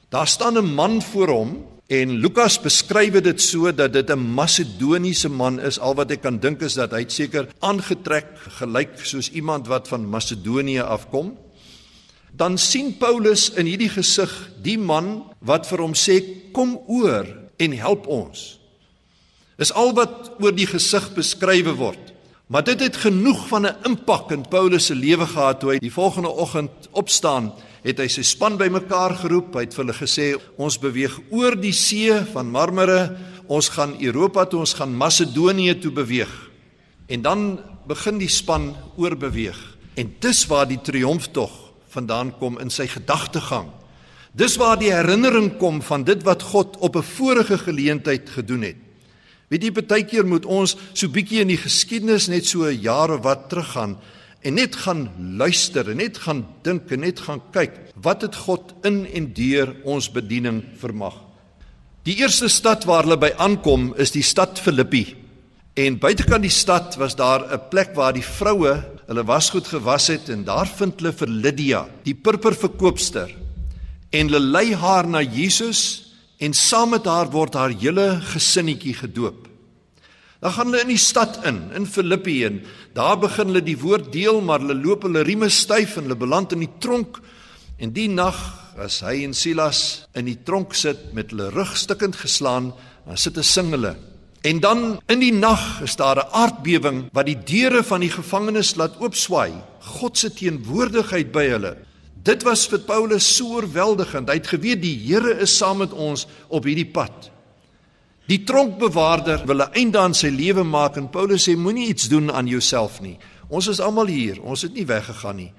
Daar 0.09 0.27
staan 0.27 0.57
'n 0.57 0.75
man 0.75 1.03
voor 1.03 1.29
hom 1.29 1.67
en 1.87 2.11
Lukas 2.11 2.59
beskryf 2.61 3.21
dit 3.21 3.41
so 3.43 3.73
dat 3.73 3.93
dit 3.93 4.11
'n 4.11 4.35
Macedoniese 4.35 5.29
man 5.29 5.61
is. 5.61 5.79
Al 5.79 5.95
wat 5.95 6.11
ek 6.11 6.23
kan 6.23 6.39
dink 6.39 6.61
is 6.61 6.75
dat 6.75 6.91
hy 6.91 7.05
seker 7.09 7.49
aangetrek 7.61 8.27
gelyk 8.59 8.99
soos 9.03 9.31
iemand 9.31 9.67
wat 9.67 9.89
van 9.89 10.09
Macedonië 10.09 10.81
afkom. 10.81 11.37
Dan 12.33 12.59
sien 12.59 12.97
Paulus 12.97 13.51
in 13.51 13.67
hierdie 13.67 13.91
gesig 13.91 14.51
die 14.63 14.79
man 14.79 15.25
wat 15.41 15.67
vir 15.67 15.79
hom 15.79 15.93
sê 15.95 16.23
kom 16.53 16.79
oor 16.87 17.27
en 17.57 17.73
help 17.73 18.07
ons. 18.07 18.56
Dis 19.57 19.73
al 19.73 19.95
wat 19.97 20.35
oor 20.43 20.53
die 20.53 20.69
gesig 20.69 21.09
beskrywe 21.17 21.73
word. 21.79 22.13
Maar 22.53 22.63
dit 22.69 22.81
het 22.85 22.97
genoeg 22.97 23.49
van 23.49 23.67
'n 23.67 23.77
impak 23.89 24.31
in 24.31 24.45
Paulus 24.49 24.87
se 24.87 24.95
lewe 24.95 25.27
gehad 25.27 25.61
toe 25.61 25.71
hy 25.73 25.79
die 25.79 25.93
volgende 25.93 26.29
oggend 26.29 26.89
opstaan, 26.93 27.53
het 27.83 27.99
hy 27.99 28.07
sy 28.09 28.23
span 28.23 28.57
bymekaar 28.57 29.15
geroep. 29.15 29.55
Hy 29.55 29.61
het 29.61 29.75
vir 29.75 29.85
hulle 29.85 29.99
gesê: 29.99 30.41
"Ons 30.57 30.79
beweeg 30.79 31.21
oor 31.31 31.61
die 31.61 31.73
see 31.73 32.13
van 32.33 32.51
Marmara, 32.51 33.17
ons 33.47 33.69
gaan 33.69 33.97
Europa 34.01 34.45
toe, 34.45 34.61
ons 34.61 34.75
gaan 34.75 34.97
Macedonië 34.97 35.81
toe 35.81 35.91
beweeg." 35.91 36.51
En 37.09 37.23
dan 37.23 37.61
begin 37.87 38.19
die 38.19 38.29
span 38.29 38.77
oorbeweeg. 38.97 39.77
En 39.95 40.15
dis 40.21 40.47
waar 40.47 40.69
die 40.69 40.81
triomftog 40.81 41.51
vandaan 41.89 42.39
kom 42.39 42.59
in 42.59 42.71
sy 42.71 42.87
gedagtegang. 42.87 43.71
Dis 44.33 44.57
waar 44.57 44.79
die 44.79 44.93
herinnering 44.93 45.57
kom 45.57 45.83
van 45.83 46.05
dit 46.05 46.23
wat 46.23 46.43
God 46.43 46.77
op 46.77 46.97
'n 46.97 47.03
vorige 47.03 47.59
geleentheid 47.59 48.31
gedoen 48.31 48.63
het. 48.63 48.86
Weet 49.49 49.63
jy 49.63 49.71
baie 49.77 50.03
keer 50.03 50.27
moet 50.27 50.47
ons 50.47 50.75
so 50.93 51.09
bietjie 51.13 51.45
in 51.45 51.53
die 51.53 51.61
geskiedenis 51.61 52.27
net 52.29 52.49
so 52.49 52.67
jare 52.71 53.21
wat 53.23 53.49
teruggaan 53.51 53.97
en 54.47 54.59
net 54.59 54.77
gaan 54.85 55.07
luister 55.39 55.91
en 55.91 55.99
net 56.03 56.19
gaan 56.23 56.45
dink 56.67 56.91
en 56.95 57.03
net 57.07 57.23
gaan 57.27 57.43
kyk 57.55 57.79
wat 58.03 58.23
het 58.27 58.37
God 58.47 58.75
in 58.87 59.05
en 59.07 59.31
deur 59.35 59.73
ons 59.85 60.11
bediening 60.13 60.63
vermag. 60.81 61.15
Die 62.07 62.19
eerste 62.23 62.49
stad 62.53 62.87
waar 62.87 63.07
hulle 63.07 63.19
by 63.19 63.33
aankom 63.43 63.93
is 63.99 64.13
die 64.15 64.23
stad 64.23 64.61
Filippi. 64.63 65.09
En 65.77 65.99
buitekant 65.99 66.45
die 66.47 66.55
stad 66.55 66.95
was 66.99 67.17
daar 67.19 67.43
'n 67.53 67.69
plek 67.71 67.95
waar 67.95 68.13
die 68.13 68.23
vroue 68.23 68.83
hulle 69.07 69.25
wasgoed 69.25 69.67
gewas 69.67 70.07
het 70.09 70.29
en 70.29 70.45
daar 70.45 70.67
vind 70.67 71.01
hulle 71.01 71.13
vir 71.13 71.29
Lydia, 71.29 71.87
die 72.05 72.15
purperverkoopster. 72.15 73.35
En 74.11 74.29
hulle 74.29 74.41
lei 74.41 74.75
haar 74.75 75.07
na 75.07 75.23
Jesus 75.23 76.06
en 76.39 76.53
saam 76.53 76.91
met 76.91 77.07
haar 77.09 77.31
word 77.33 77.55
haar 77.55 77.73
hele 77.73 78.21
gesinnetjie 78.33 78.95
gedoop. 78.95 79.47
Dan 80.41 80.53
gaan 80.53 80.69
hulle 80.69 80.85
in 80.85 80.93
die 80.93 81.01
stad 81.01 81.41
in, 81.49 81.63
in 81.75 81.87
Filippi 81.89 82.45
en 82.45 82.61
daar 82.95 83.17
begin 83.19 83.51
hulle 83.51 83.65
die 83.65 83.79
woord 83.81 84.13
deel, 84.13 84.43
maar 84.45 84.61
hulle 84.61 84.77
loop 84.77 85.07
hulle 85.09 85.25
rieme 85.25 85.49
styf 85.49 85.97
en 85.97 86.07
hulle 86.07 86.19
beland 86.21 86.53
in 86.53 86.63
die 86.67 86.75
tronk. 86.79 87.19
En 87.81 87.95
die 87.97 88.09
nag 88.13 88.37
as 88.81 89.01
hy 89.05 89.23
en 89.25 89.33
Silas 89.35 90.05
in 90.17 90.29
die 90.29 90.39
tronk 90.45 90.77
sit 90.77 91.15
met 91.17 91.33
hulle 91.33 91.49
rug 91.55 91.73
stukkend 91.77 92.19
geslaan, 92.21 92.75
dan 93.07 93.19
sit 93.21 93.39
hulle 93.39 93.49
sing 93.49 93.73
hulle. 93.73 93.95
En 94.47 94.61
dan 94.63 94.85
in 95.11 95.23
die 95.25 95.33
nag 95.35 95.81
is 95.83 95.97
daar 95.97 96.21
'n 96.21 96.31
aardbewing 96.31 97.09
wat 97.13 97.27
die 97.27 97.39
deure 97.39 97.83
van 97.83 98.01
die 98.01 98.13
gevangenis 98.13 98.77
laat 98.77 99.01
oopswaai. 99.01 99.53
God 99.99 100.19
se 100.19 100.31
teenwoordigheid 100.31 101.33
by 101.33 101.49
hulle. 101.49 101.77
Dit 102.27 102.43
was 102.43 102.65
vir 102.67 102.83
Paulus 102.83 103.27
so 103.37 103.55
oorweldigend. 103.55 104.27
Hy 104.27 104.41
het 104.41 104.51
geweet 104.51 104.83
die 104.83 104.97
Here 104.99 105.37
is 105.45 105.55
saam 105.55 105.79
met 105.85 105.93
ons 105.95 106.25
op 106.51 106.67
hierdie 106.67 106.89
pad. 106.91 107.31
Die 108.27 108.41
tronkbewaarder 108.43 109.45
wil 109.47 109.63
'n 109.63 109.73
einde 109.79 109.99
aan 109.99 110.15
sy 110.15 110.29
lewe 110.29 110.65
maak 110.65 110.97
en 110.97 111.11
Paulus 111.11 111.47
sê 111.49 111.57
moenie 111.57 111.89
iets 111.89 112.09
doen 112.09 112.33
aan 112.33 112.47
jouself 112.47 113.01
nie. 113.01 113.19
Ons 113.49 113.69
is 113.69 113.81
almal 113.81 114.07
hier, 114.07 114.43
ons 114.43 114.63
het 114.63 114.75
nie 114.75 114.87
weggegaan 114.87 115.37
nie. 115.37 115.53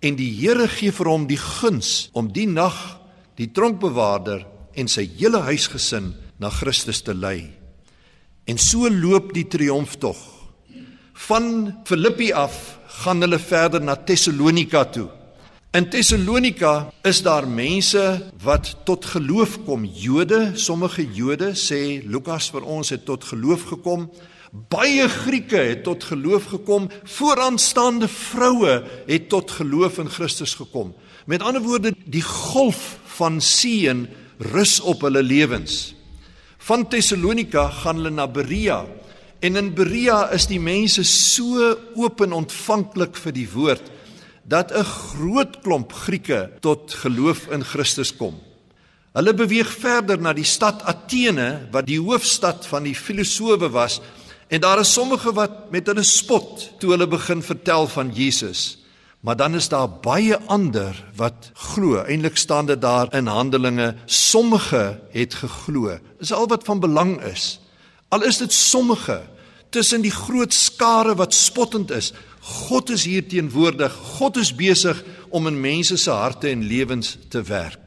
En 0.00 0.14
die 0.14 0.30
Here 0.30 0.68
gee 0.68 0.92
vir 0.92 1.06
hom 1.06 1.26
die 1.26 1.36
guns 1.36 2.10
om 2.12 2.32
die 2.32 2.46
nag 2.46 3.00
die 3.34 3.50
tronkbewaarder 3.50 4.46
en 4.74 4.88
sy 4.88 5.10
hele 5.18 5.40
huisgesin 5.40 6.14
na 6.38 6.50
Christus 6.50 7.02
te 7.02 7.14
lei. 7.14 7.50
En 8.46 8.58
so 8.58 8.88
loop 8.88 9.34
die 9.34 9.48
triomftog. 9.48 10.16
Van 11.12 11.74
Filippi 11.84 12.32
af 12.32 12.78
gaan 12.86 13.20
hulle 13.20 13.38
verder 13.38 13.80
na 13.80 13.96
Tessalonika 13.96 14.84
toe. 14.84 15.17
In 15.78 15.86
Tessalonika 15.86 16.90
is 17.06 17.20
daar 17.22 17.44
mense 17.48 18.32
wat 18.42 18.76
tot 18.84 19.04
geloof 19.04 19.60
kom. 19.64 19.84
Jode, 19.84 20.50
sommige 20.58 21.04
Jode 21.14 21.52
sê 21.54 22.00
Lukas 22.02 22.48
vir 22.50 22.64
ons 22.66 22.88
het 22.90 23.04
tot 23.06 23.22
geloof 23.28 23.62
gekom. 23.68 24.08
Baie 24.50 25.04
Grieke 25.06 25.60
het 25.68 25.84
tot 25.86 26.02
geloof 26.08 26.48
gekom. 26.50 26.88
Vooraanstaande 27.04 28.08
vroue 28.10 28.72
het 29.06 29.28
tot 29.30 29.54
geloof 29.54 30.00
in 30.02 30.10
Christus 30.10 30.56
gekom. 30.58 30.90
Met 31.30 31.44
ander 31.46 31.62
woorde, 31.62 31.92
die 32.04 32.24
golf 32.26 32.98
van 33.20 33.38
seën 33.38 34.08
rus 34.50 34.80
op 34.80 35.06
hulle 35.06 35.22
lewens. 35.22 35.94
Van 36.58 36.88
Tessalonika 36.90 37.68
gaan 37.84 38.02
hulle 38.02 38.16
na 38.16 38.26
Berea. 38.26 38.80
En 39.38 39.62
in 39.62 39.70
Berea 39.78 40.24
is 40.34 40.48
die 40.50 40.58
mense 40.58 41.06
so 41.06 41.70
oop 41.94 42.26
en 42.26 42.34
ontvanklik 42.42 43.14
vir 43.14 43.38
die 43.38 43.46
woord 43.54 43.94
dat 44.48 44.72
'n 44.72 44.84
groot 44.84 45.60
klomp 45.60 45.92
Grieke 45.92 46.50
tot 46.60 46.94
geloof 46.94 47.46
in 47.46 47.64
Christus 47.64 48.16
kom. 48.16 48.40
Hulle 49.12 49.34
beweeg 49.34 49.68
verder 49.68 50.20
na 50.20 50.32
die 50.32 50.44
stad 50.44 50.82
Athene 50.82 51.68
wat 51.70 51.86
die 51.86 52.00
hoofstad 52.00 52.66
van 52.66 52.82
die 52.82 52.94
filosowe 52.94 53.68
was 53.70 54.00
en 54.48 54.60
daar 54.60 54.80
is 54.80 54.92
sommige 54.92 55.32
wat 55.32 55.70
met 55.70 55.86
hulle 55.86 56.02
spot 56.02 56.70
toe 56.78 56.90
hulle 56.90 57.06
begin 57.06 57.42
vertel 57.42 57.86
van 57.86 58.10
Jesus. 58.14 58.78
Maar 59.20 59.36
dan 59.36 59.54
is 59.54 59.68
daar 59.68 59.90
baie 59.90 60.38
ander 60.46 61.04
wat 61.16 61.50
glo. 61.54 62.04
Eintlik 62.04 62.36
staan 62.36 62.66
dit 62.66 62.80
daar 62.80 63.14
in 63.14 63.26
Handelinge, 63.26 63.94
sommige 64.06 65.00
het 65.10 65.34
geglo. 65.34 65.98
Dis 66.18 66.32
al 66.32 66.46
wat 66.46 66.64
van 66.64 66.80
belang 66.80 67.22
is. 67.22 67.60
Al 68.08 68.22
is 68.22 68.38
dit 68.38 68.52
sommige 68.52 69.22
tussen 69.70 70.00
die 70.00 70.10
groot 70.14 70.54
skare 70.54 71.14
wat 71.14 71.34
spottend 71.34 71.90
is, 71.90 72.12
God 72.48 72.90
is 72.94 73.04
hier 73.04 73.26
teenwoordig. 73.28 73.92
God 74.18 74.38
is 74.40 74.54
besig 74.56 75.02
om 75.28 75.46
in 75.50 75.60
mense 75.60 75.98
se 76.00 76.10
harte 76.10 76.48
en 76.48 76.64
lewens 76.64 77.16
te 77.28 77.42
werk. 77.44 77.84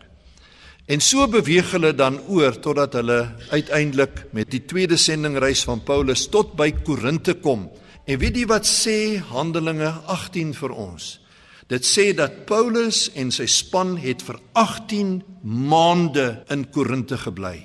En 0.91 1.01
so 1.01 1.23
beweeg 1.31 1.71
hulle 1.71 1.93
dan 1.95 2.19
oor 2.27 2.57
totdat 2.59 2.97
hulle 2.99 3.19
uiteindelik 3.49 4.25
met 4.35 4.51
die 4.51 4.63
tweede 4.67 4.97
sendingreis 4.99 5.63
van 5.65 5.81
Paulus 5.87 6.27
tot 6.29 6.53
by 6.59 6.71
Korinte 6.83 7.37
kom. 7.39 7.69
En 8.05 8.19
weet 8.21 8.41
jy 8.41 8.45
wat 8.49 8.67
sê 8.67 9.21
Handelinge 9.31 9.93
18 10.11 10.53
vir 10.57 10.75
ons? 10.75 11.09
Dit 11.71 11.87
sê 11.87 12.09
dat 12.17 12.43
Paulus 12.49 13.05
en 13.15 13.31
sy 13.31 13.47
span 13.47 13.95
het 14.01 14.25
vir 14.27 14.41
18 14.59 15.21
maande 15.47 16.41
in 16.51 16.67
Korinte 16.73 17.17
gebly. 17.21 17.61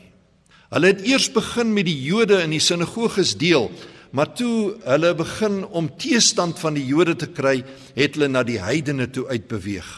Hulle 0.70 0.92
het 0.92 1.02
eers 1.06 1.26
begin 1.34 1.72
met 1.74 1.88
die 1.88 1.98
Jode 2.06 2.38
in 2.44 2.54
die 2.54 2.62
sinagoges 2.62 3.34
deel 3.40 3.68
Maar 4.16 4.32
toe 4.32 4.76
hulle 4.80 5.12
begin 5.14 5.60
om 5.76 5.90
teestand 6.00 6.56
van 6.62 6.76
die 6.78 6.86
Jode 6.88 7.18
te 7.20 7.28
kry, 7.28 7.58
het 7.92 8.14
hulle 8.16 8.30
na 8.32 8.40
die 8.48 8.56
heidene 8.62 9.10
toe 9.12 9.26
uitbeweeg. 9.28 9.90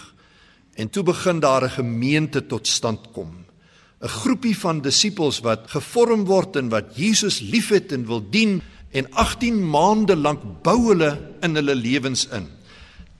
En 0.78 0.90
toe 0.90 1.04
begin 1.06 1.38
daar 1.40 1.64
'n 1.64 1.76
gemeente 1.78 2.46
tot 2.46 2.66
stand 2.66 3.12
kom. 3.14 3.46
'n 4.02 4.08
Groepie 4.08 4.58
van 4.58 4.80
disippels 4.80 5.40
wat 5.40 5.70
gevorm 5.70 6.24
word 6.24 6.56
en 6.56 6.68
wat 6.68 6.96
Jesus 6.96 7.40
liefhet 7.40 7.92
en 7.92 8.06
wil 8.06 8.22
dien 8.30 8.62
en 8.90 9.06
18 9.10 9.70
maande 9.70 10.16
lank 10.16 10.62
bou 10.62 10.88
hulle 10.88 11.18
in 11.42 11.54
hulle 11.54 11.74
lewens 11.74 12.28
in. 12.32 12.48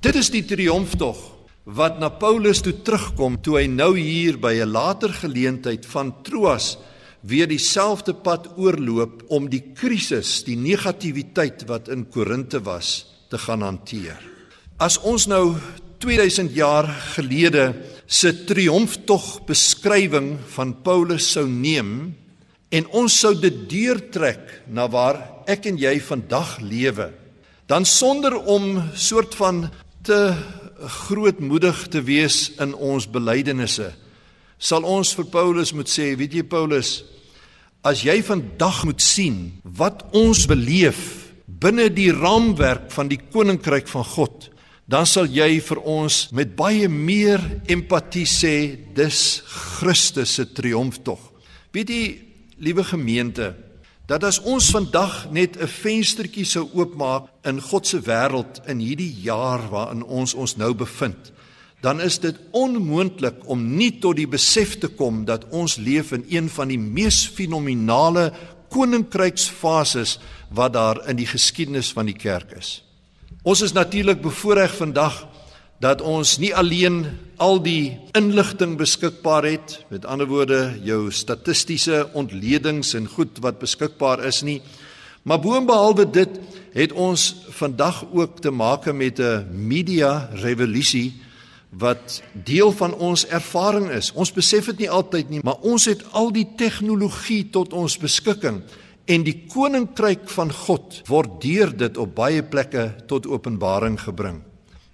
Dit 0.01 0.15
is 0.15 0.31
die 0.31 0.45
triomftog 0.45 1.19
wat 1.65 1.99
na 1.99 2.09
Paulus 2.09 2.61
toe 2.61 2.83
terugkom 2.83 3.41
toe 3.43 3.59
hy 3.59 3.67
nou 3.67 3.99
hier 3.99 4.39
by 4.39 4.55
'n 4.55 4.71
later 4.71 5.13
geleentheid 5.13 5.87
van 5.87 6.15
Troas 6.23 6.79
weer 7.27 7.49
dieselfde 7.51 8.15
pad 8.15 8.47
oorloop 8.57 9.25
om 9.35 9.49
die 9.51 9.63
krisis, 9.75 10.43
die 10.47 10.57
negativiteit 10.59 11.65
wat 11.69 11.91
in 11.93 12.07
Korinte 12.13 12.61
was, 12.65 13.07
te 13.29 13.39
gaan 13.39 13.65
hanteer. 13.67 14.19
As 14.79 14.99
ons 15.03 15.27
nou 15.29 15.57
2000 15.99 16.55
jaar 16.55 16.87
gelede 17.17 17.73
se 18.07 18.31
triomftog 18.47 19.43
beskrywing 19.49 20.37
van 20.55 20.77
Paulus 20.87 21.27
sou 21.35 21.45
neem 21.51 22.15
en 22.71 22.87
ons 22.97 23.13
sou 23.13 23.35
dit 23.35 23.65
deurtrek 23.69 24.63
na 24.71 24.87
waar 24.89 25.19
ek 25.51 25.67
en 25.69 25.81
jy 25.81 25.97
vandag 26.05 26.59
lewe, 26.63 27.11
dan 27.69 27.85
sonder 27.85 28.37
om 28.39 28.79
soort 28.95 29.35
van 29.37 29.67
te 30.07 30.33
grootmoedig 30.79 31.89
te 31.91 32.01
wees 32.07 32.53
in 32.63 32.75
ons 32.75 33.09
belydenisse 33.11 33.91
sal 34.59 34.85
ons 34.85 35.15
vir 35.15 35.31
Paulus 35.31 35.73
moet 35.73 35.89
sê, 35.91 36.13
weet 36.19 36.35
jy 36.35 36.43
Paulus, 36.43 37.03
as 37.87 38.03
jy 38.03 38.19
vandag 38.27 38.83
moet 38.85 39.03
sien 39.03 39.39
wat 39.63 40.03
ons 40.17 40.47
beleef 40.51 41.33
binne 41.49 41.89
die 41.91 42.11
raamwerk 42.13 42.91
van 42.95 43.09
die 43.11 43.19
koninkryk 43.19 43.89
van 43.91 44.05
God, 44.07 44.49
dan 44.89 45.07
sal 45.07 45.29
jy 45.29 45.59
vir 45.61 45.81
ons 45.85 46.29
met 46.37 46.55
baie 46.57 46.89
meer 46.89 47.43
empatie 47.69 48.27
sê 48.29 48.55
dis 48.97 49.43
Christus 49.79 50.39
se 50.39 50.47
triomftog. 50.57 51.21
Weet 51.77 51.91
jy, 51.93 52.05
liewe 52.65 52.85
gemeente, 52.89 53.53
dat 54.09 54.25
as 54.25 54.41
ons 54.41 54.71
vandag 54.73 55.29
net 55.31 55.61
'n 55.61 55.69
venstertjie 55.69 56.47
sou 56.49 56.65
oopmaak 56.73 57.29
in 57.45 57.61
God 57.61 57.87
se 57.87 58.01
wêreld 58.01 58.61
in 58.67 58.81
hierdie 58.81 59.13
jaar 59.23 59.69
waarin 59.69 60.03
ons 60.03 60.35
ons 60.35 60.57
nou 60.57 60.73
bevind, 60.75 61.33
dan 61.81 62.01
is 62.01 62.19
dit 62.19 62.37
onmoontlik 62.51 63.45
om 63.47 63.63
nie 63.77 63.93
tot 64.03 64.17
die 64.19 64.29
besef 64.29 64.79
te 64.83 64.89
kom 64.89 65.25
dat 65.29 65.47
ons 65.55 65.77
leef 65.77 66.13
in 66.13 66.25
een 66.29 66.49
van 66.51 66.69
die 66.73 66.79
mees 66.79 67.23
fenominale 67.27 68.33
koninkryksfases 68.75 70.19
wat 70.51 70.75
daar 70.75 71.01
in 71.09 71.17
die 71.21 71.29
geskiedenis 71.29 71.93
van 71.95 72.11
die 72.11 72.19
kerk 72.19 72.53
is. 72.59 72.83
Ons 73.43 73.63
is 73.63 73.73
natuurlik 73.73 74.21
bevoorreg 74.23 74.75
vandag 74.77 75.23
dat 75.79 76.03
ons 76.03 76.39
nie 76.43 76.51
alleen 76.51 77.05
al 77.39 77.61
die 77.63 77.95
inligting 78.19 78.75
beskikbaar 78.81 79.47
het, 79.47 79.77
met 79.95 80.05
ander 80.05 80.27
woorde 80.27 80.75
jou 80.83 81.13
statistiese 81.15 82.09
ontledings 82.19 82.97
en 82.99 83.07
goed 83.07 83.39
wat 83.45 83.63
beskikbaar 83.63 84.25
is 84.27 84.43
nie, 84.43 84.59
maar 85.23 85.39
boonbehalwe 85.39 86.09
dit 86.11 86.41
het 86.75 86.93
ons 86.93 87.31
vandag 87.55 88.03
ook 88.11 88.41
te 88.43 88.51
make 88.51 88.93
met 88.93 89.21
'n 89.21 89.47
media 89.51 90.29
revolusie 90.35 91.28
wat 91.71 92.23
deel 92.33 92.73
van 92.73 92.95
ons 92.95 93.27
ervaring 93.27 93.91
is. 93.93 94.13
Ons 94.13 94.33
besef 94.33 94.71
dit 94.73 94.85
nie 94.85 94.91
altyd 94.91 95.31
nie, 95.31 95.41
maar 95.45 95.61
ons 95.61 95.85
het 95.91 96.05
al 96.17 96.33
die 96.33 96.47
tegnologie 96.57 97.45
tot 97.53 97.73
ons 97.77 97.99
beskikking 98.01 98.63
en 99.09 99.25
die 99.25 99.45
koninkryk 99.49 100.29
van 100.33 100.53
God 100.53 101.01
word 101.09 101.41
deur 101.41 101.73
dit 101.73 101.97
op 101.97 102.15
baie 102.17 102.43
plekke 102.45 102.91
tot 103.09 103.29
openbaring 103.29 103.97
gebring. 104.01 104.43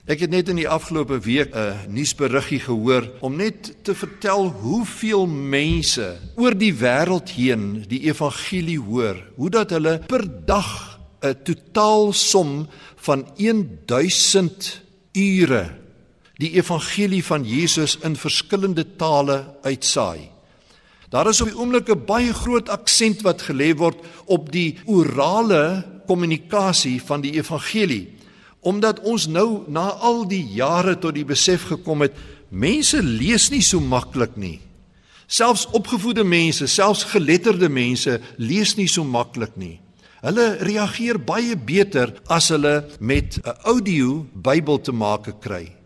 Ek 0.05 0.21
het 0.21 0.31
net 0.35 0.51
in 0.53 0.59
die 0.61 0.69
afgelope 0.69 1.17
week 1.25 1.55
'n 1.57 1.89
nuusberiggie 1.89 2.61
gehoor 2.61 3.09
om 3.21 3.37
net 3.37 3.73
te 3.83 3.95
vertel 3.95 4.53
hoeveel 4.61 5.27
mense 5.27 6.19
oor 6.37 6.53
die 6.53 6.75
wêreld 6.75 7.31
heen 7.31 7.85
die 7.89 8.05
evangelie 8.05 8.79
hoor, 8.79 9.17
hoe 9.37 9.51
dat 9.51 9.71
hulle 9.71 9.99
per 10.07 10.45
dag 10.47 11.01
'n 11.23 11.35
totaalsom 11.43 12.69
van 12.97 13.27
1000 13.37 14.83
ure 15.13 15.84
die 16.43 16.55
evangelie 16.59 17.23
van 17.25 17.45
Jesus 17.47 17.99
in 18.03 18.17
verskillende 18.19 18.85
tale 18.99 19.45
uitsaai. 19.63 20.31
Daar 21.15 21.29
is 21.31 21.41
op 21.41 21.51
die 21.53 21.59
oomblik 21.59 21.89
'n 21.89 22.05
baie 22.07 22.33
groot 22.35 22.69
aksent 22.69 23.23
wat 23.23 23.43
gelê 23.43 23.75
word 23.77 23.99
op 24.27 24.51
die 24.53 24.79
orale 24.85 25.85
kommunikasie 26.07 27.03
van 27.03 27.21
die 27.21 27.33
evangelie 27.33 28.13
omdat 28.61 29.01
ons 29.01 29.27
nou 29.27 29.63
na 29.69 29.93
al 30.01 30.25
die 30.29 30.45
jare 30.55 30.99
tot 30.99 31.15
die 31.15 31.25
besef 31.25 31.67
gekom 31.69 32.01
het 32.01 32.13
mense 32.49 33.03
lees 33.03 33.51
nie 33.51 33.63
so 33.63 33.81
maklik 33.81 34.37
nie. 34.37 34.61
Selfs 35.27 35.67
opgevoede 35.67 36.25
mense, 36.25 36.67
selfs 36.67 37.05
geletterde 37.05 37.69
mense 37.69 38.21
lees 38.37 38.77
nie 38.77 38.89
so 38.89 39.05
maklik 39.05 39.57
nie. 39.57 39.81
Hulle 40.23 40.57
reageer 40.65 41.19
baie 41.19 41.57
beter 41.57 42.15
as 42.27 42.49
hulle 42.49 42.89
met 43.01 43.39
'n 43.45 43.57
audio 43.65 44.27
Bybel 44.35 44.81
te 44.81 44.93
make 44.93 45.33
kry 45.41 45.84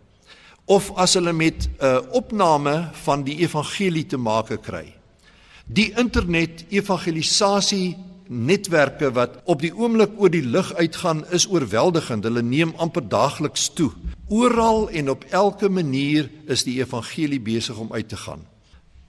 of 0.68 0.90
as 1.00 1.16
hulle 1.16 1.33
met 1.33 1.68
'n 1.68 1.85
uh, 1.85 1.98
opname 2.12 2.90
van 3.04 3.24
die 3.24 3.38
evangelie 3.40 4.07
te 4.07 4.16
make 4.16 4.57
kry. 4.57 4.94
Die 5.66 5.92
internet 5.96 6.64
evangelisasie 6.68 7.96
netwerke 8.28 9.11
wat 9.12 9.40
op 9.44 9.62
die 9.64 9.72
oomblik 9.72 10.11
oor 10.20 10.31
die 10.31 10.44
lig 10.44 10.74
uitgaan 10.74 11.24
is 11.33 11.48
oorweldigend. 11.48 12.24
Hulle 12.24 12.42
neem 12.42 12.72
amper 12.76 13.09
daagliks 13.09 13.68
toe. 13.74 13.90
Oral 14.28 14.90
en 14.90 15.11
op 15.11 15.24
elke 15.31 15.68
manier 15.68 16.31
is 16.46 16.64
die 16.64 16.78
evangelie 16.81 17.40
besig 17.40 17.78
om 17.78 17.92
uit 17.92 18.09
te 18.09 18.16
gaan. 18.16 18.44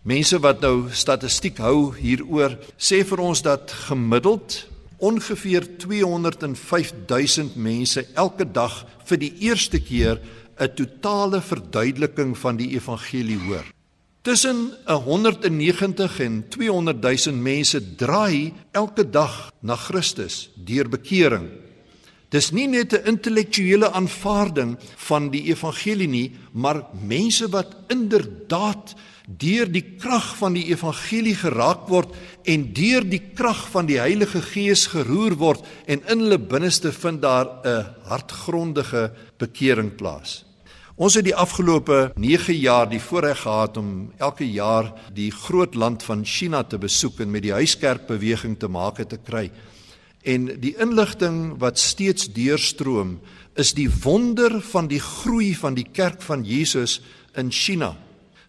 Mense 0.01 0.39
wat 0.39 0.61
nou 0.63 0.87
statistiek 0.95 1.57
hou 1.59 1.91
hieroor, 1.95 2.55
sê 2.79 3.03
vir 3.03 3.19
ons 3.19 3.41
dat 3.43 3.71
gemiddeld 3.89 4.67
ongeveer 4.99 5.67
205000 5.79 7.55
mense 7.55 8.05
elke 8.15 8.47
dag 8.51 8.85
vir 9.07 9.19
die 9.19 9.33
eerste 9.43 9.79
keer 9.79 10.19
'n 10.59 10.73
totale 10.75 11.41
verduideliking 11.41 12.37
van 12.37 12.57
die 12.57 12.69
evangelie 12.75 13.39
hoor. 13.47 13.65
Tussen 14.21 14.75
190 14.85 16.19
en 16.19 16.43
200 16.49 17.01
000 17.01 17.35
mense 17.37 17.95
draai 17.95 18.53
elke 18.71 19.09
dag 19.09 19.51
na 19.61 19.75
Christus 19.75 20.49
deur 20.55 20.89
bekering. 20.89 21.47
Dis 22.29 22.51
nie 22.51 22.67
net 22.67 22.93
'n 22.93 23.07
intellektuele 23.15 23.91
aanvaarding 23.91 24.77
van 25.07 25.29
die 25.29 25.43
evangelie 25.49 26.07
nie, 26.07 26.31
maar 26.51 26.83
mense 27.07 27.49
wat 27.49 27.75
inderdaad 27.87 28.95
deur 29.37 29.71
die 29.71 29.85
krag 29.97 30.35
van 30.37 30.53
die 30.53 30.65
evangelie 30.73 31.35
geraak 31.35 31.87
word 31.87 32.13
en 32.43 32.73
deur 32.73 33.05
die 33.05 33.21
krag 33.33 33.69
van 33.69 33.85
die 33.85 33.99
Heilige 33.99 34.41
Gees 34.41 34.87
geroer 34.87 35.37
word 35.37 35.65
en 35.85 36.01
in 36.09 36.19
hulle 36.19 36.37
binneste 36.37 36.91
vind 36.91 37.21
daar 37.21 37.47
'n 37.63 37.85
hartgrondige 38.09 39.11
bekering 39.37 39.95
plaas. 39.95 40.48
Ons 40.99 41.15
het 41.15 41.23
die 41.23 41.35
afgelope 41.35 42.09
9 42.19 42.57
jaar 42.59 42.89
die 42.91 42.99
voorreg 42.99 43.45
gehad 43.45 43.77
om 43.79 44.09
elke 44.19 44.43
jaar 44.43 44.89
die 45.15 45.29
groot 45.31 45.77
land 45.79 46.03
van 46.03 46.25
China 46.27 46.59
te 46.67 46.75
besoek 46.77 47.21
en 47.23 47.31
met 47.31 47.45
die 47.45 47.53
huiskerkbeweging 47.55 48.57
te 48.59 48.67
maak 48.67 48.99
te 49.07 49.15
kry. 49.15 49.45
En 50.27 50.49
die 50.59 50.73
inligting 50.75 51.55
wat 51.63 51.79
steeds 51.79 52.27
deurstroom 52.35 53.15
is 53.55 53.71
die 53.79 53.87
wonder 54.03 54.59
van 54.73 54.91
die 54.91 54.99
groei 54.99 55.53
van 55.55 55.79
die 55.79 55.87
kerk 55.87 56.19
van 56.21 56.43
Jesus 56.43 56.99
in 57.39 57.47
China 57.51 57.95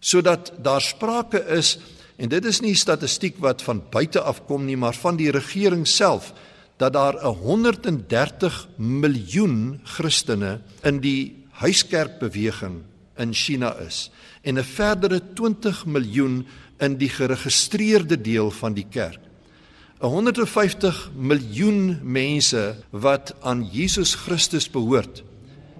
sodat 0.01 0.51
daar 0.59 0.81
sprake 0.81 1.39
is 1.55 1.77
en 2.17 2.27
dit 2.33 2.45
is 2.45 2.59
nie 2.59 2.75
statistiek 2.75 3.37
wat 3.39 3.61
van 3.63 3.79
buite 3.93 4.19
af 4.19 4.43
kom 4.49 4.65
nie 4.67 4.75
maar 4.75 4.97
van 4.97 5.15
die 5.15 5.31
regering 5.31 5.87
self 5.87 6.33
dat 6.77 6.93
daar 6.99 7.15
'n 7.15 7.37
130 7.47 8.67
miljoen 8.75 9.79
Christene 9.83 10.59
in 10.83 10.99
die 10.99 11.40
huiskerkbeweging 11.61 12.81
in 13.21 13.33
China 13.33 13.75
is 13.85 14.09
en 14.41 14.57
'n 14.57 14.63
verdere 14.63 15.21
20 15.33 15.85
miljoen 15.85 16.45
in 16.79 16.97
die 16.97 17.09
geregistreerde 17.09 18.21
deel 18.21 18.51
van 18.51 18.73
die 18.73 18.87
kerk. 18.89 19.19
150 19.99 21.11
miljoen 21.15 21.99
mense 22.01 22.75
wat 22.89 23.35
aan 23.41 23.69
Jesus 23.71 24.15
Christus 24.15 24.69
behoort. 24.69 25.23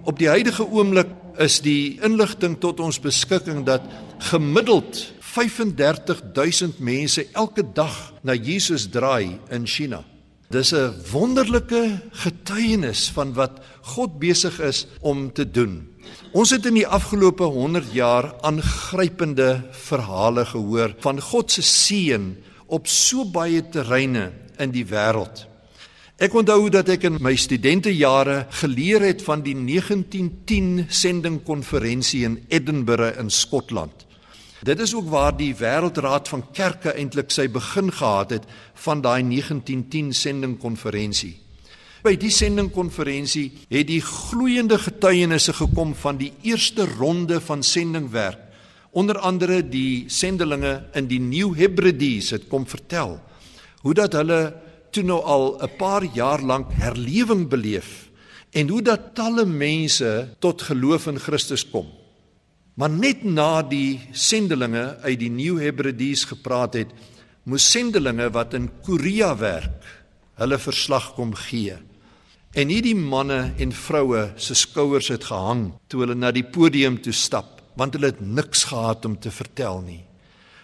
Op 0.02 0.18
die 0.18 0.28
huidige 0.28 0.66
oomblik 0.66 1.08
is 1.38 1.60
die 1.60 1.98
inligting 2.02 2.58
tot 2.60 2.80
ons 2.80 3.00
beskikking 3.00 3.64
dat 3.66 3.82
gemiddeld 4.30 5.12
35000 5.32 6.78
mense 6.78 7.26
elke 7.32 7.64
dag 7.74 8.12
na 8.22 8.34
Jesus 8.34 8.86
draai 8.90 9.38
in 9.50 9.66
China. 9.66 10.04
Dis 10.52 10.72
'n 10.72 10.92
wonderlike 11.12 12.00
getuienis 12.12 13.08
van 13.16 13.32
wat 13.32 13.60
God 13.96 14.18
besig 14.18 14.60
is 14.60 14.86
om 15.00 15.32
te 15.32 15.50
doen. 15.50 15.88
Ons 16.32 16.50
het 16.50 16.66
in 16.66 16.74
die 16.74 16.86
afgelope 16.86 17.44
100 17.44 17.92
jaar 17.92 18.34
aangrypende 18.40 19.62
verhale 19.70 20.44
gehoor 20.44 20.94
van 21.00 21.20
God 21.20 21.50
se 21.50 21.62
seën 21.62 22.36
op 22.66 22.86
so 22.86 23.24
baie 23.24 23.68
terreine 23.68 24.32
in 24.58 24.70
die 24.70 24.84
wêreld. 24.84 25.46
Ek 26.18 26.34
onthou 26.34 26.68
dat 26.68 26.88
ek 26.88 27.02
in 27.08 27.16
my 27.20 27.32
studentejare 27.36 28.46
geleer 28.60 29.00
het 29.00 29.22
van 29.22 29.40
die 29.42 29.56
1910 29.56 30.86
sendingkonferensie 30.88 32.24
in 32.24 32.44
Edinburgh 32.48 33.18
in 33.18 33.30
Skotland. 33.30 34.04
Dit 34.62 34.78
is 34.78 34.94
ook 34.94 35.08
waar 35.10 35.34
die 35.34 35.54
Wêreldraad 35.58 36.28
van 36.30 36.44
Kerke 36.54 36.92
eintlik 36.94 37.32
sy 37.34 37.48
begin 37.50 37.88
gehad 37.90 38.30
het 38.30 38.44
van 38.84 39.00
daai 39.02 39.24
1910 39.26 40.12
sendingkonferensie. 40.14 41.34
By 42.02 42.14
die 42.14 42.30
sendingkonferensie 42.30 43.48
het 43.66 43.88
die 43.90 44.00
gloeiende 44.02 44.78
getuienisse 44.78 45.54
gekom 45.58 45.96
van 45.98 46.20
die 46.20 46.30
eerste 46.46 46.86
ronde 46.94 47.40
van 47.42 47.62
sendingwerk. 47.66 48.38
Onder 48.94 49.18
andere 49.18 49.62
die 49.66 50.04
sendelinge 50.06 50.84
in 50.94 51.08
die 51.10 51.20
New 51.20 51.56
Hebrides 51.58 52.30
het 52.30 52.46
kom 52.48 52.66
vertel 52.66 53.18
hoe 53.82 53.94
dat 53.98 54.14
hulle 54.14 54.54
toe 54.94 55.02
nou 55.02 55.18
al 55.24 55.58
'n 55.58 55.76
paar 55.78 56.04
jaar 56.14 56.42
lank 56.42 56.70
herlewing 56.78 57.48
beleef 57.48 58.10
en 58.52 58.68
hoe 58.68 58.82
dat 58.82 59.14
talle 59.14 59.44
mense 59.44 60.36
tot 60.38 60.62
geloof 60.62 61.06
in 61.06 61.18
Christus 61.18 61.66
kom. 61.70 62.01
Maar 62.74 62.90
net 62.90 63.24
na 63.24 63.60
die 63.60 64.00
sendelinge 64.16 64.96
uit 65.04 65.18
die 65.20 65.30
New 65.30 65.58
Hebrides 65.60 66.24
gepraat 66.30 66.78
het, 66.80 66.92
moes 67.44 67.66
sendelinge 67.68 68.30
wat 68.32 68.54
in 68.56 68.70
Korea 68.86 69.34
werk, 69.36 69.84
hulle 70.40 70.58
verslag 70.58 71.10
kom 71.18 71.34
gee. 71.36 71.76
En 72.56 72.72
hierdie 72.72 72.96
manne 72.96 73.52
en 73.60 73.72
vroue 73.76 74.30
se 74.40 74.56
skouers 74.56 75.10
het 75.12 75.28
gehang 75.28 75.70
toe 75.88 76.04
hulle 76.04 76.16
na 76.16 76.32
die 76.32 76.44
podium 76.44 76.98
toe 77.04 77.12
stap, 77.16 77.60
want 77.76 77.96
hulle 77.96 78.12
het 78.12 78.24
niks 78.24 78.66
gehad 78.70 79.04
om 79.08 79.18
te 79.20 79.32
vertel 79.32 79.80
nie. 79.84 80.02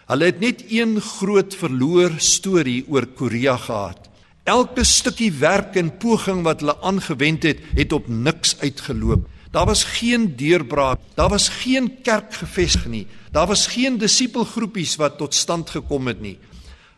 Hulle 0.09 0.31
het 0.31 0.40
net 0.40 0.64
een 0.73 0.97
groot 1.05 1.53
verloor 1.61 2.16
storie 2.25 2.83
oor 2.88 3.05
Korea 3.16 3.59
gehad. 3.61 4.09
Elke 4.49 4.85
stukkie 4.88 5.33
werk 5.40 5.77
en 5.77 5.90
poging 6.01 6.40
wat 6.47 6.64
hulle 6.64 6.79
aangewend 6.81 7.44
het, 7.44 7.61
het 7.77 7.92
op 7.92 8.09
niks 8.09 8.57
uitgeloop. 8.62 9.27
Daar 9.50 9.66
was 9.66 9.84
geen 9.84 10.37
deurbraak, 10.37 11.00
daar 11.14 11.28
was 11.28 11.48
geen 11.48 12.02
kerk 12.02 12.34
gevestig 12.34 12.87
nie. 12.87 13.06
Daar 13.32 13.46
was 13.46 13.66
geen 13.66 13.98
disipelgroepies 13.98 14.96
wat 14.96 15.18
tot 15.18 15.34
stand 15.34 15.70
gekom 15.70 16.06
het 16.06 16.20
nie. 16.20 16.38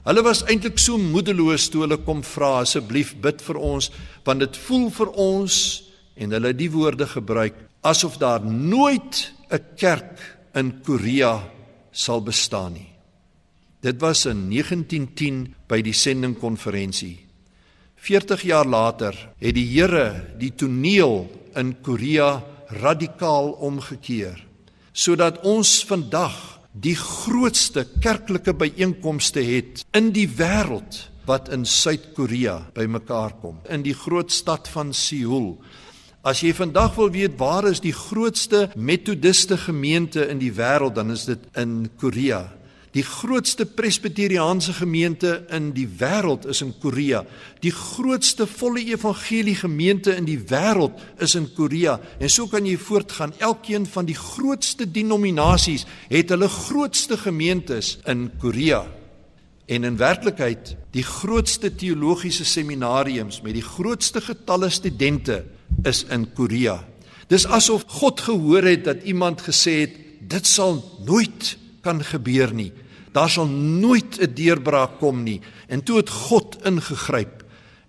Hulle 0.03 0.23
was 0.25 0.43
eintlik 0.49 0.79
so 0.81 0.99
moedeloos 0.99 1.69
toe 1.69 1.85
hulle 1.85 1.99
kom 2.03 2.23
vra 2.25 2.63
asseblief 2.63 3.13
bid 3.21 3.43
vir 3.45 3.59
ons 3.61 3.91
want 4.25 4.41
dit 4.41 4.57
voel 4.67 4.89
vir 4.97 5.11
ons 5.21 5.57
en 6.17 6.33
hulle 6.37 6.53
die 6.57 6.71
woorde 6.73 7.07
gebruik 7.07 7.59
asof 7.87 8.17
daar 8.19 8.45
nooit 8.45 9.33
'n 9.53 9.61
kerk 9.77 10.19
in 10.55 10.81
Korea 10.83 11.43
sal 11.93 12.23
bestaan 12.23 12.73
nie. 12.73 12.93
Dit 13.81 14.01
was 14.01 14.27
in 14.27 14.49
1910 14.49 15.55
by 15.69 15.83
die 15.83 15.93
sendingkonferensie 15.93 17.30
40 18.01 18.43
jaar 18.49 18.65
later 18.65 19.17
het 19.39 19.55
die 19.55 19.67
Here 19.75 20.33
die 20.41 20.53
toneel 20.57 21.27
in 21.61 21.75
Korea 21.85 22.41
radikaal 22.81 23.53
omgekeer 23.61 24.39
sodat 24.93 25.43
ons 25.45 25.81
vandag 25.85 26.37
die 26.73 26.97
grootste 26.97 27.85
kerklike 28.01 28.55
byeenkomste 28.57 29.43
het 29.45 29.85
in 29.97 30.13
die 30.17 30.29
wêreld 30.39 31.03
wat 31.29 31.51
in 31.53 31.67
Suid-Korea 31.69 32.57
bymekaar 32.75 33.37
kom 33.43 33.61
in 33.69 33.85
die 33.85 33.95
groot 33.95 34.33
stad 34.33 34.69
van 34.73 34.95
Seoul. 34.97 35.59
As 36.25 36.41
jy 36.45 36.55
vandag 36.57 36.97
wil 36.97 37.13
weet 37.13 37.37
waar 37.41 37.69
is 37.69 37.83
die 37.85 37.95
grootste 37.97 38.69
metodiste 38.77 39.61
gemeente 39.61 40.25
in 40.29 40.41
die 40.41 40.53
wêreld 40.57 40.97
dan 40.97 41.13
is 41.13 41.27
dit 41.29 41.45
in 41.61 41.91
Korea. 42.01 42.47
Die 42.91 43.05
grootste 43.07 43.67
presbiteriaanse 43.67 44.73
gemeente 44.73 45.45
in 45.55 45.69
die 45.77 45.87
wêreld 45.87 46.49
is 46.51 46.59
in 46.65 46.73
Korea. 46.83 47.23
Die 47.63 47.71
grootste 47.71 48.49
volle 48.51 48.83
evangelie 48.83 49.55
gemeente 49.55 50.17
in 50.19 50.27
die 50.27 50.41
wêreld 50.51 50.99
is 51.23 51.37
in 51.39 51.47
Korea. 51.55 52.01
En 52.19 52.31
so 52.31 52.51
kan 52.51 52.67
jy 52.67 52.75
voortgaan. 52.79 53.37
Elkeen 53.39 53.87
van 53.87 54.11
die 54.11 54.19
grootste 54.19 54.89
denominasies 54.91 55.87
het 56.11 56.35
hulle 56.35 56.49
grootste 56.51 57.21
gemeentes 57.21 57.99
in 58.11 58.27
Korea. 58.43 58.83
En 59.71 59.87
in 59.87 59.97
werklikheid, 59.97 60.75
die 60.91 61.07
grootste 61.07 61.71
teologiese 61.71 62.45
seminariums 62.45 63.39
met 63.41 63.55
die 63.55 63.63
grootste 63.63 64.19
getalle 64.21 64.71
studente 64.71 65.45
is 65.87 66.03
in 66.11 66.27
Korea. 66.35 66.81
Dis 67.31 67.47
asof 67.47 67.87
God 67.87 68.21
gehoor 68.27 68.67
het 68.67 68.85
dat 68.85 69.07
iemand 69.07 69.47
gesê 69.47 69.79
het 69.87 69.95
dit 70.27 70.47
sal 70.47 70.83
nooit 71.07 71.55
kan 71.81 72.05
gebeur 72.05 72.55
nie. 72.55 72.73
Daar 73.13 73.31
sal 73.31 73.47
nooit 73.47 74.21
'n 74.21 74.35
deurbraak 74.35 74.99
kom 74.99 75.23
nie. 75.23 75.41
En 75.69 75.83
toe 75.83 75.97
het 75.97 76.11
God 76.11 76.57
ingegryp 76.65 77.45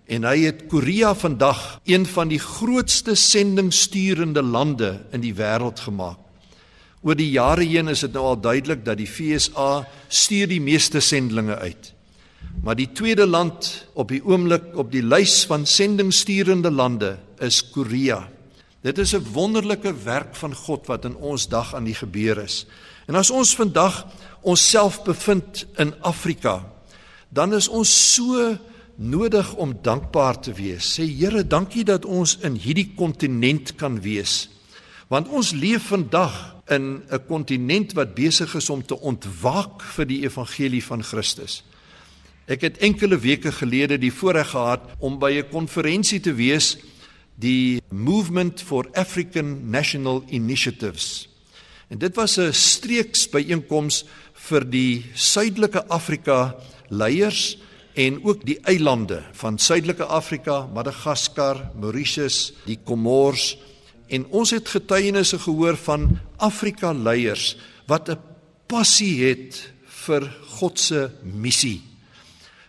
en 0.06 0.24
hy 0.24 0.44
het 0.44 0.66
Korea 0.68 1.14
vandag 1.14 1.80
een 1.84 2.06
van 2.06 2.28
die 2.28 2.38
grootste 2.38 3.14
sendingsturende 3.14 4.42
lande 4.42 5.00
in 5.12 5.20
die 5.20 5.34
wêreld 5.34 5.80
gemaak. 5.80 6.18
Oor 7.02 7.16
die 7.18 7.30
jare 7.30 7.64
heen 7.64 7.88
is 7.88 8.00
dit 8.00 8.12
nou 8.12 8.24
al 8.24 8.40
duidelik 8.40 8.84
dat 8.84 9.00
die 9.00 9.08
FSA 9.10 9.86
stuur 10.08 10.48
die 10.48 10.60
meeste 10.60 11.00
sendlinge 11.00 11.56
uit. 11.58 11.94
Maar 12.62 12.76
die 12.78 12.92
tweede 12.92 13.26
land 13.26 13.86
op 13.98 14.12
die 14.12 14.22
oomblik 14.24 14.76
op 14.78 14.92
die 14.92 15.02
lys 15.02 15.42
van 15.50 15.66
sendingsturende 15.66 16.70
lande 16.70 17.16
is 17.42 17.62
Korea. 17.70 18.28
Dit 18.82 18.98
is 18.98 19.14
'n 19.14 19.26
wonderlike 19.32 19.94
werk 20.04 20.34
van 20.36 20.54
God 20.54 20.86
wat 20.86 21.04
in 21.04 21.16
ons 21.16 21.48
dag 21.48 21.74
aan 21.74 21.84
die 21.84 21.94
gebeur 21.94 22.38
is. 22.38 22.66
En 23.06 23.14
as 23.14 23.30
ons 23.30 23.54
vandag 23.54 24.06
onsself 24.42 25.02
bevind 25.02 25.66
in 25.76 25.94
Afrika, 26.02 26.62
dan 27.28 27.54
is 27.54 27.68
ons 27.68 27.90
so 28.14 28.58
nodig 28.96 29.54
om 29.54 29.74
dankbaar 29.82 30.40
te 30.40 30.52
wees. 30.52 30.94
Sê 30.98 31.06
Here, 31.08 31.46
dankie 31.46 31.84
dat 31.84 32.04
ons 32.04 32.36
in 32.44 32.56
hierdie 32.60 32.92
kontinent 32.96 33.74
kan 33.80 34.00
wees. 34.00 34.48
Want 35.08 35.28
ons 35.28 35.52
leef 35.52 35.90
vandag 35.92 36.34
in 36.68 37.02
'n 37.10 37.26
kontinent 37.26 37.92
wat 37.92 38.14
besig 38.14 38.54
is 38.54 38.70
om 38.70 38.82
te 38.84 39.00
ontwaak 39.00 39.82
vir 39.82 40.06
die 40.06 40.22
evangelie 40.22 40.84
van 40.84 41.02
Christus. 41.02 41.64
Ek 42.46 42.60
het 42.60 42.78
enkele 42.78 43.18
weke 43.18 43.52
gelede 43.52 43.98
die 43.98 44.12
voorreg 44.12 44.50
gehad 44.50 44.80
om 44.98 45.18
by 45.18 45.32
'n 45.32 45.48
konferensie 45.50 46.20
te 46.20 46.34
wees, 46.34 46.76
die 47.34 47.80
Movement 47.90 48.62
for 48.62 48.88
African 48.92 49.70
National 49.70 50.24
Initiatives. 50.28 51.31
En 51.92 51.98
dit 52.00 52.14
was 52.16 52.38
'n 52.40 52.52
streeks 52.52 53.28
byeenkoms 53.28 54.04
vir 54.48 54.64
die 54.70 55.04
suidelike 55.14 55.84
Afrika 55.88 56.56
leiers 56.88 57.58
en 57.94 58.24
ook 58.24 58.46
die 58.46 58.58
eilande 58.64 59.22
van 59.32 59.58
suidelike 59.58 60.04
Afrika, 60.04 60.66
Madagaskar, 60.74 61.70
Mauritius, 61.80 62.52
die 62.64 62.78
Comores 62.84 63.58
en 64.08 64.26
ons 64.26 64.50
het 64.50 64.68
getuienisse 64.68 65.38
gehoor 65.38 65.76
van 65.76 66.18
Afrika 66.36 66.92
leiers 66.92 67.56
wat 67.86 68.08
'n 68.08 68.18
passie 68.66 69.24
het 69.24 69.72
vir 69.84 70.32
God 70.46 70.78
se 70.80 71.10
missie 71.22 71.82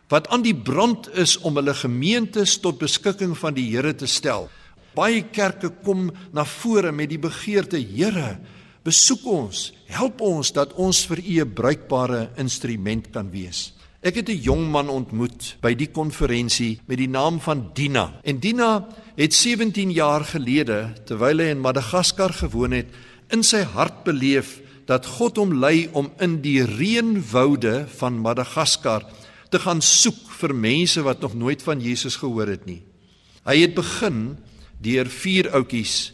wat 0.08 0.28
aan 0.28 0.42
die 0.42 0.56
brand 0.56 1.10
is 1.16 1.38
om 1.38 1.56
hulle 1.56 1.74
gemeentes 1.74 2.60
tot 2.60 2.78
beskikking 2.78 3.38
van 3.38 3.54
die 3.54 3.70
Here 3.72 3.96
te 3.96 4.06
stel. 4.06 4.50
Baie 4.94 5.24
kerke 5.24 5.70
kom 5.70 6.12
na 6.32 6.46
vore 6.46 6.92
met 6.92 7.10
die 7.10 7.18
begeerte: 7.18 7.78
Here, 7.78 8.38
besoek 8.84 9.24
ons, 9.26 9.72
help 9.88 10.22
ons 10.22 10.52
dat 10.56 10.74
ons 10.76 11.06
vir 11.08 11.20
U 11.20 11.42
'n 11.42 11.54
bruikbare 11.54 12.30
instrument 12.38 13.12
kan 13.12 13.32
wees. 13.32 13.74
Ek 14.04 14.16
het 14.16 14.30
'n 14.30 14.42
jong 14.44 14.70
man 14.72 14.90
ontmoet 14.90 15.56
by 15.62 15.74
die 15.74 15.88
konferensie 15.88 16.80
met 16.88 16.98
die 16.98 17.08
naam 17.08 17.40
van 17.40 17.72
Dina. 17.74 18.20
En 18.24 18.40
Dina 18.40 18.88
het 19.16 19.34
17 19.34 19.92
jaar 19.92 20.26
gelede, 20.26 20.94
terwyl 21.06 21.40
hy 21.40 21.50
in 21.52 21.62
Madagaskar 21.62 22.34
gewoon 22.34 22.72
het, 22.72 22.88
in 23.30 23.44
sy 23.44 23.64
hart 23.64 24.04
beleef 24.04 24.60
dat 24.86 25.06
God 25.06 25.38
hom 25.38 25.54
lei 25.54 25.88
om 25.94 26.12
in 26.20 26.42
die 26.42 26.64
reënwoude 26.66 27.88
van 27.88 28.20
Madagaskar 28.20 29.06
te 29.50 29.60
gaan 29.60 29.82
soek 29.82 30.32
vir 30.42 30.56
mense 30.56 31.02
wat 31.02 31.22
nog 31.22 31.34
nooit 31.34 31.64
van 31.64 31.80
Jesus 31.80 32.16
gehoor 32.16 32.48
het 32.48 32.66
nie. 32.66 32.82
Hy 33.46 33.62
het 33.62 33.76
begin 33.76 34.38
deur 34.84 35.06
vier 35.06 35.52
ouetjies 35.54 36.14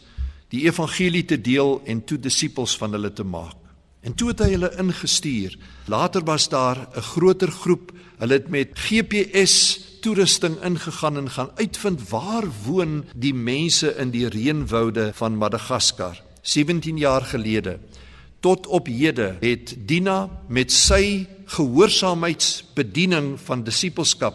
die 0.50 0.66
evangelie 0.66 1.24
te 1.24 1.38
deel 1.40 1.80
en 1.86 2.04
toe 2.04 2.18
disippels 2.18 2.76
van 2.78 2.92
hulle 2.96 3.12
te 3.12 3.24
maak. 3.24 3.56
En 4.00 4.14
toe 4.16 4.30
het 4.32 4.40
hy 4.40 4.54
hulle 4.54 4.70
ingestuur. 4.80 5.58
Later 5.92 6.24
was 6.24 6.48
daar 6.48 6.88
'n 6.96 7.02
groter 7.12 7.50
groep. 7.50 7.92
Hulle 8.18 8.32
het 8.32 8.48
met 8.48 8.68
GPS 8.74 9.80
toerusting 10.00 10.62
ingegaan 10.64 11.16
en 11.16 11.30
gaan 11.30 11.50
uitvind 11.54 12.08
waar 12.08 12.44
woon 12.64 13.04
die 13.14 13.34
mense 13.34 13.96
in 13.96 14.10
die 14.10 14.28
reënwoude 14.28 15.10
van 15.14 15.36
Madagaskar 15.36 16.22
17 16.42 16.96
jaar 16.98 17.22
gelede. 17.22 17.78
Tot 18.40 18.66
op 18.66 18.86
hede 18.86 19.36
het 19.40 19.76
Dina 19.78 20.30
met 20.48 20.72
sy 20.72 21.26
gehoorsaamheidsbediening 21.44 23.40
van 23.40 23.64
disippelskap 23.64 24.34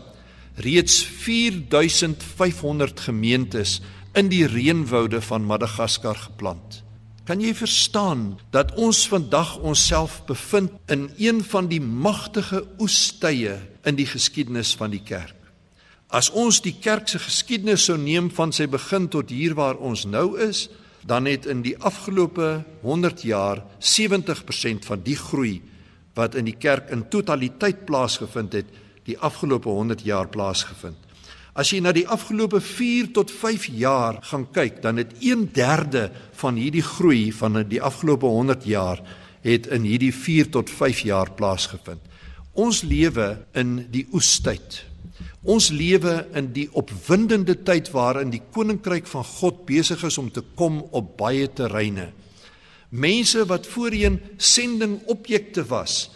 reeds 0.56 1.06
4500 1.06 3.00
gemeentes 3.00 3.82
in 4.16 4.30
die 4.32 4.46
reënwoude 4.48 5.20
van 5.22 5.44
Madagaskar 5.44 6.16
geplant. 6.16 6.82
Kan 7.26 7.42
jy 7.42 7.56
verstaan 7.58 8.36
dat 8.54 8.76
ons 8.78 9.08
vandag 9.10 9.56
onsself 9.66 10.20
bevind 10.28 10.72
in 10.94 11.10
een 11.18 11.42
van 11.44 11.68
die 11.68 11.82
magtige 11.82 12.62
oestye 12.80 13.58
in 13.84 13.98
die 13.98 14.06
geskiedenis 14.06 14.76
van 14.78 14.94
die 14.94 15.02
kerk? 15.04 15.36
As 16.14 16.30
ons 16.32 16.62
die 16.62 16.76
kerk 16.80 17.10
se 17.10 17.20
geskiedenis 17.20 17.88
sou 17.90 17.98
neem 17.98 18.30
van 18.32 18.54
sy 18.54 18.70
begin 18.70 19.10
tot 19.12 19.34
hier 19.34 19.56
waar 19.58 19.82
ons 19.82 20.06
nou 20.06 20.38
is, 20.40 20.68
dan 21.06 21.26
het 21.26 21.46
in 21.50 21.64
die 21.66 21.76
afgelope 21.78 22.64
100 22.82 23.26
jaar 23.26 23.64
70% 23.82 24.86
van 24.86 25.02
die 25.06 25.18
groei 25.18 25.60
wat 26.16 26.38
in 26.40 26.48
die 26.48 26.56
kerk 26.56 26.90
in 26.94 27.08
totaliteit 27.12 27.84
plaasgevind 27.86 28.54
het, 28.54 28.70
die 29.06 29.18
afgelope 29.20 29.70
100 29.70 30.06
jaar 30.06 30.30
plaasgevind. 30.32 31.05
As 31.56 31.70
jy 31.72 31.78
na 31.80 31.94
die 31.96 32.04
afgelope 32.12 32.60
4 32.60 33.14
tot 33.16 33.30
5 33.32 33.70
jaar 33.80 34.18
gaan 34.28 34.44
kyk, 34.52 34.82
dan 34.84 34.98
het 35.00 35.14
1/3 35.24 36.10
van 36.36 36.58
hierdie 36.60 36.84
groei 36.84 37.32
van 37.32 37.64
die 37.70 37.80
afgelope 37.82 38.28
100 38.28 38.66
jaar 38.68 39.00
het 39.42 39.68
in 39.72 39.86
hierdie 39.88 40.12
4 40.14 40.50
tot 40.52 40.70
5 40.70 41.06
jaar 41.08 41.32
plaasgevind. 41.32 42.02
Ons 42.54 42.82
lewe 42.84 43.46
in 43.54 43.88
die 43.92 44.08
oestyd. 44.12 44.84
Ons 45.44 45.70
lewe 45.70 46.28
in 46.34 46.52
die 46.52 46.68
opwindende 46.74 47.56
tyd 47.64 47.92
waarin 47.92 48.34
die 48.34 48.42
koninkryk 48.52 49.08
van 49.08 49.24
God 49.24 49.66
besig 49.66 50.04
is 50.04 50.18
om 50.18 50.32
te 50.32 50.44
kom 50.56 50.82
op 50.92 51.18
baie 51.18 51.48
terreine. 51.48 52.10
Mense 52.90 53.46
wat 53.46 53.68
voorheen 53.68 54.20
sendingobjekte 54.38 55.64
was, 55.70 56.10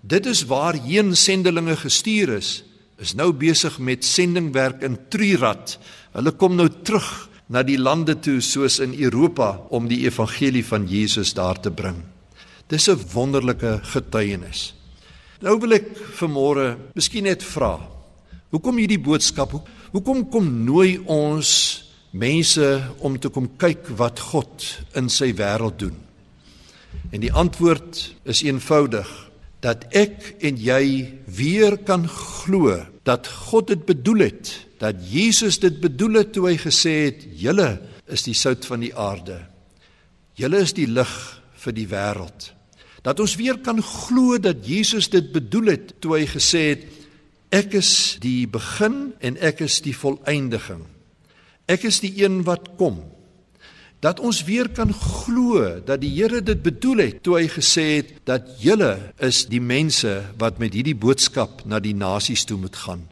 dit 0.00 0.26
is 0.26 0.44
waarheen 0.46 1.16
sendelinge 1.16 1.76
gestuur 1.76 2.36
is, 2.38 2.62
is 2.98 3.14
nou 3.14 3.32
besig 3.32 3.78
met 3.78 4.04
sendingwerk 4.04 4.82
in 4.82 4.98
Trirat. 5.08 5.78
Hulle 6.12 6.32
kom 6.32 6.56
nou 6.56 6.68
terug 6.82 7.28
na 7.48 7.62
die 7.62 7.78
lande 7.78 8.16
toe 8.18 8.40
soos 8.40 8.80
in 8.80 8.94
Europa 8.94 9.60
om 9.70 9.88
die 9.88 10.04
evangelie 10.06 10.64
van 10.64 10.86
Jesus 10.88 11.34
daar 11.34 11.60
te 11.60 11.70
bring. 11.70 12.02
Dis 12.68 12.88
'n 12.88 12.98
wonderlike 13.12 13.80
getuienis. 13.82 14.74
Nou 15.40 15.60
wil 15.60 15.72
ek 15.72 15.96
vanmôre 16.18 16.76
miskien 16.94 17.24
net 17.24 17.42
vra, 17.42 17.96
Hoekom 18.54 18.78
hierdie 18.78 19.00
boodskap? 19.02 19.50
Hoekom 19.90 20.22
kom 20.30 20.46
nooi 20.64 21.00
ons 21.10 21.48
mense 22.14 22.66
om 23.04 23.18
te 23.18 23.28
kom 23.28 23.48
kyk 23.58 23.88
wat 23.98 24.22
God 24.30 24.68
in 24.96 25.10
sy 25.10 25.32
wêreld 25.34 25.80
doen? 25.82 25.96
En 27.10 27.20
die 27.20 27.32
antwoord 27.34 27.98
is 28.24 28.44
eenvoudig 28.46 29.10
dat 29.66 29.88
ek 29.98 30.36
en 30.46 30.58
jy 30.62 30.84
weer 31.26 31.74
kan 31.82 32.04
glo 32.06 32.78
dat 33.06 33.26
God 33.50 33.72
dit 33.72 33.82
bedoel 33.88 34.28
het, 34.28 34.52
dat 34.78 35.00
Jesus 35.10 35.58
dit 35.62 35.80
bedoel 35.82 36.20
het 36.22 36.34
toe 36.36 36.46
hy 36.50 36.56
gesê 36.60 36.94
het: 37.08 37.24
"Julle 37.34 37.80
is 38.06 38.22
die 38.22 38.34
sout 38.34 38.66
van 38.66 38.80
die 38.80 38.94
aarde. 38.94 39.40
Julle 40.38 40.60
is 40.62 40.72
die 40.72 40.86
lig 40.86 41.42
vir 41.56 41.72
die 41.72 41.88
wêreld." 41.88 42.52
Dat 43.02 43.20
ons 43.20 43.36
weer 43.36 43.58
kan 43.58 43.82
glo 43.82 44.38
dat 44.38 44.66
Jesus 44.66 45.08
dit 45.08 45.32
bedoel 45.32 45.66
het 45.74 45.94
toe 46.00 46.18
hy 46.18 46.26
gesê 46.26 46.62
het: 46.74 46.86
Ek 47.50 47.74
is 47.74 48.18
die 48.20 48.46
begin 48.46 49.14
en 49.22 49.36
ek 49.38 49.60
is 49.60 49.80
die 49.80 49.94
volëindiging. 49.94 50.82
Ek 51.66 51.86
is 51.86 52.00
die 52.02 52.12
een 52.22 52.42
wat 52.44 52.74
kom. 52.76 52.98
Dat 54.04 54.20
ons 54.20 54.42
weer 54.44 54.68
kan 54.68 54.92
glo 54.92 55.80
dat 55.80 56.00
die 56.00 56.12
Here 56.12 56.42
dit 56.44 56.62
bedoel 56.62 57.02
het 57.06 57.22
toe 57.24 57.38
hy 57.38 57.46
gesê 57.48 57.86
het 57.96 58.12
dat 58.28 58.48
julle 58.60 59.12
is 59.24 59.46
die 59.48 59.60
mense 59.60 60.12
wat 60.38 60.60
met 60.62 60.76
hierdie 60.76 60.96
boodskap 60.96 61.64
na 61.64 61.80
die 61.80 61.94
nasies 61.96 62.44
toe 62.44 62.58
moet 62.60 62.76
gaan. 62.76 63.06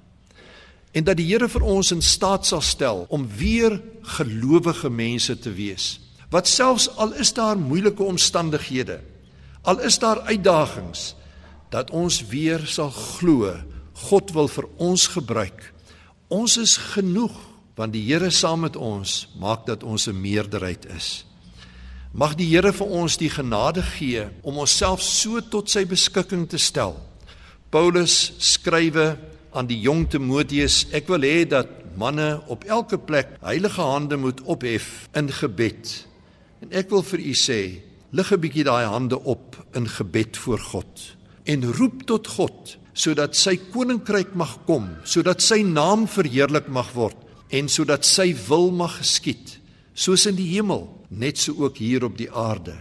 En 0.92 1.04
dat 1.04 1.16
die 1.18 1.26
Here 1.32 1.48
vir 1.48 1.64
ons 1.64 1.90
in 1.94 2.02
staat 2.04 2.46
sal 2.46 2.62
stel 2.62 3.06
om 3.08 3.26
weer 3.38 3.80
gelowige 4.16 4.90
mense 4.90 5.38
te 5.38 5.50
wees. 5.50 5.98
Wat 6.30 6.48
selfs 6.48 6.88
al 6.98 7.14
is 7.18 7.32
daar 7.32 7.58
moeilike 7.58 8.02
omstandighede, 8.02 9.00
al 9.62 9.80
is 9.80 9.98
daar 9.98 10.20
uitdagings, 10.28 11.14
dat 11.70 11.90
ons 11.90 12.20
weer 12.30 12.66
sal 12.66 12.90
glo 12.90 13.54
God 14.10 14.32
wil 14.34 14.48
vir 14.50 14.66
ons 14.82 15.06
gebruik. 15.14 15.70
Ons 16.28 16.56
is 16.58 16.76
genoeg 16.94 17.34
want 17.78 17.94
die 17.94 18.04
Here 18.06 18.30
saam 18.30 18.64
met 18.64 18.76
ons 18.76 19.24
maak 19.40 19.66
dat 19.66 19.82
ons 19.82 20.06
'n 20.08 20.20
meerderheid 20.20 20.86
is. 20.96 21.24
Mag 22.12 22.34
die 22.34 22.46
Here 22.46 22.72
vir 22.72 22.86
ons 22.86 23.16
die 23.16 23.30
genade 23.30 23.82
gee 23.82 24.28
om 24.42 24.58
onsself 24.58 25.02
so 25.02 25.40
tot 25.40 25.70
sy 25.70 25.84
beskikking 25.84 26.48
te 26.48 26.58
stel. 26.58 26.94
Paulus 27.70 28.32
skrywe 28.38 29.18
aan 29.52 29.66
die 29.66 29.80
jong 29.80 30.08
Timoteus, 30.10 30.86
ek 30.92 31.08
wil 31.08 31.22
hê 31.22 31.44
dat 31.48 31.68
manne 31.96 32.42
op 32.46 32.64
elke 32.64 32.98
plek 32.98 33.28
heilige 33.42 33.82
hande 33.82 34.16
moet 34.16 34.40
ophef 34.42 35.08
in 35.14 35.28
gebed. 35.28 36.06
En 36.62 36.72
ek 36.72 36.90
wil 36.90 37.02
vir 37.02 37.18
u 37.18 37.34
sê, 37.34 37.80
lig 38.12 38.32
'n 38.32 38.40
bietjie 38.40 38.64
daai 38.64 38.86
hande 38.86 39.18
op 39.24 39.66
in 39.74 39.88
gebed 39.88 40.36
voor 40.36 40.58
God 40.58 41.16
en 41.44 41.72
roep 41.72 42.06
tot 42.06 42.26
God 42.26 42.78
sodat 42.94 43.34
sy 43.36 43.56
koninkryk 43.56 44.34
mag 44.34 44.64
kom, 44.66 44.96
sodat 45.04 45.42
sy 45.42 45.62
naam 45.62 46.06
verheerlik 46.06 46.68
mag 46.68 46.94
word 46.94 47.23
en 47.48 47.68
sodat 47.68 48.06
sy 48.08 48.32
wil 48.48 48.70
mag 48.74 48.98
geskied, 49.00 49.58
soos 49.94 50.26
in 50.26 50.36
die 50.38 50.48
hemel, 50.54 50.88
net 51.10 51.38
so 51.38 51.54
ook 51.64 51.78
hier 51.78 52.04
op 52.04 52.16
die 52.18 52.30
aarde. 52.30 52.74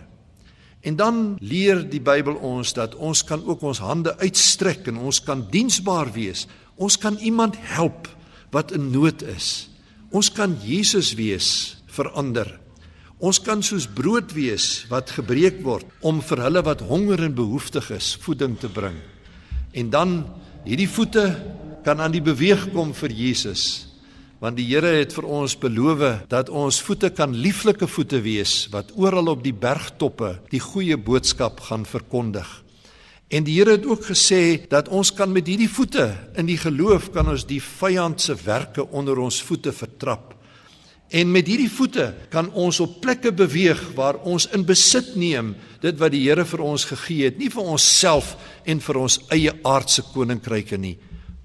En 0.83 0.97
dan 0.99 1.19
leer 1.39 1.79
die 1.87 2.01
Bybel 2.03 2.35
ons 2.43 2.73
dat 2.75 2.95
ons 2.95 3.23
kan 3.23 3.43
ook 3.45 3.61
ons 3.63 3.79
hande 3.79 4.17
uitstrek 4.19 4.89
en 4.91 4.99
ons 5.07 5.21
kan 5.23 5.45
diensbaar 5.51 6.11
wees. 6.11 6.43
Ons 6.75 6.97
kan 6.99 7.15
iemand 7.23 7.55
help 7.71 8.09
wat 8.51 8.73
in 8.75 8.89
nood 8.91 9.23
is. 9.23 9.69
Ons 10.11 10.27
kan 10.35 10.57
Jesus 10.65 11.13
wees 11.15 11.77
vir 11.95 12.11
ander. 12.19 12.49
Ons 13.23 13.39
kan 13.39 13.63
soos 13.63 13.87
brood 13.87 14.33
wees 14.35 14.83
wat 14.91 15.13
gebreek 15.15 15.61
word 15.63 15.87
om 16.03 16.19
vir 16.19 16.43
hulle 16.43 16.63
wat 16.67 16.83
honger 16.89 17.23
en 17.23 17.37
behoeftig 17.37 17.87
is 17.95 18.13
voeding 18.19 18.57
te 18.59 18.67
bring. 18.67 18.99
En 19.71 19.89
dan 19.93 20.17
hierdie 20.67 20.89
voete 20.91 21.29
kan 21.87 22.03
aan 22.03 22.11
die 22.11 22.23
beweeg 22.23 22.73
kom 22.75 22.91
vir 22.97 23.15
Jesus. 23.15 23.92
Want 24.43 24.59
die 24.59 24.65
Here 24.67 24.97
het 24.97 25.13
vir 25.15 25.25
ons 25.31 25.53
beloof 25.55 26.01
dat 26.27 26.49
ons 26.51 26.81
voete 26.83 27.13
kan 27.15 27.31
lieflike 27.31 27.87
voete 27.87 28.19
wees 28.25 28.65
wat 28.73 28.91
oral 28.99 29.31
op 29.31 29.43
die 29.43 29.55
bergtoppe 29.55 30.33
die 30.51 30.59
goeie 30.59 30.97
boodskap 30.99 31.61
gaan 31.69 31.85
verkondig. 31.87 32.49
En 33.31 33.45
die 33.47 33.55
Here 33.55 33.77
het 33.77 33.85
ook 33.87 34.03
gesê 34.09 34.59
dat 34.67 34.89
ons 34.91 35.13
kan 35.15 35.31
met 35.31 35.47
hierdie 35.47 35.71
voete 35.71 36.09
in 36.35 36.49
die 36.49 36.59
geloof 36.59 37.13
kan 37.15 37.31
ons 37.31 37.45
die 37.47 37.61
vyand 37.63 38.19
se 38.19 38.35
werke 38.43 38.83
onder 38.91 39.21
ons 39.23 39.39
voete 39.47 39.71
vertrap. 39.71 40.33
En 41.13 41.31
met 41.31 41.47
hierdie 41.47 41.71
voete 41.71 42.09
kan 42.33 42.49
ons 42.51 42.81
op 42.83 42.97
plekke 43.01 43.31
beweeg 43.31 43.79
waar 43.95 44.19
ons 44.27 44.49
in 44.51 44.65
besit 44.67 45.13
neem 45.15 45.53
dit 45.79 45.95
wat 46.01 46.11
die 46.11 46.25
Here 46.25 46.43
vir 46.43 46.65
ons 46.65 46.83
gegee 46.89 47.29
het, 47.29 47.39
nie 47.39 47.51
vir 47.53 47.63
onsself 47.63 48.35
en 48.65 48.83
vir 48.83 48.99
ons 49.05 49.21
eie 49.31 49.55
aardse 49.63 50.03
koninkryke 50.11 50.77
nie, 50.77 50.97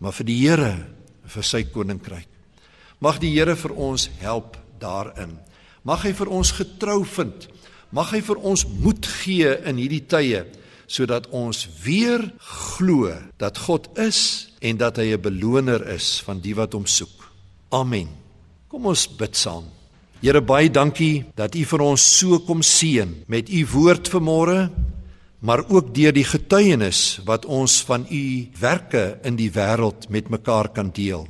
maar 0.02 0.16
vir 0.18 0.28
die 0.32 0.40
Here, 0.40 0.72
vir 1.28 1.46
sy 1.46 1.62
koninkryk. 1.70 2.37
Mag 2.98 3.20
die 3.22 3.30
Here 3.30 3.54
vir 3.54 3.74
ons 3.78 4.08
help 4.18 4.56
daarin. 4.82 5.36
Mag 5.86 6.02
hy 6.02 6.12
vir 6.18 6.30
ons 6.34 6.50
getrou 6.56 7.04
vind. 7.06 7.46
Mag 7.94 8.10
hy 8.12 8.20
vir 8.26 8.40
ons 8.42 8.64
moed 8.66 9.06
gee 9.22 9.52
in 9.66 9.78
hierdie 9.78 10.06
tye 10.06 10.46
sodat 10.88 11.26
ons 11.36 11.66
weer 11.84 12.22
glo 12.40 13.12
dat 13.36 13.58
God 13.66 13.90
is 14.00 14.48
en 14.64 14.78
dat 14.80 14.96
hy 14.96 15.12
'n 15.12 15.20
beloner 15.20 15.84
is 15.94 16.22
van 16.24 16.40
die 16.40 16.54
wat 16.56 16.72
hom 16.72 16.86
soek. 16.86 17.28
Amen. 17.70 18.08
Kom 18.68 18.86
ons 18.86 19.06
bid 19.06 19.36
saam. 19.36 19.64
Here 20.22 20.40
baie 20.40 20.70
dankie 20.70 21.26
dat 21.36 21.54
U 21.54 21.64
vir 21.64 21.80
ons 21.80 22.02
so 22.02 22.38
kom 22.38 22.62
seën 22.62 23.24
met 23.28 23.50
U 23.50 23.66
woord 23.66 24.08
vanmôre, 24.08 24.70
maar 25.40 25.62
ook 25.68 25.94
deur 25.94 26.12
die 26.12 26.24
getuienis 26.24 27.20
wat 27.24 27.44
ons 27.44 27.82
van 27.82 28.06
U 28.10 28.48
werke 28.60 29.18
in 29.22 29.36
die 29.36 29.50
wêreld 29.50 30.08
met 30.08 30.30
mekaar 30.30 30.72
kan 30.72 30.90
deel. 30.90 31.28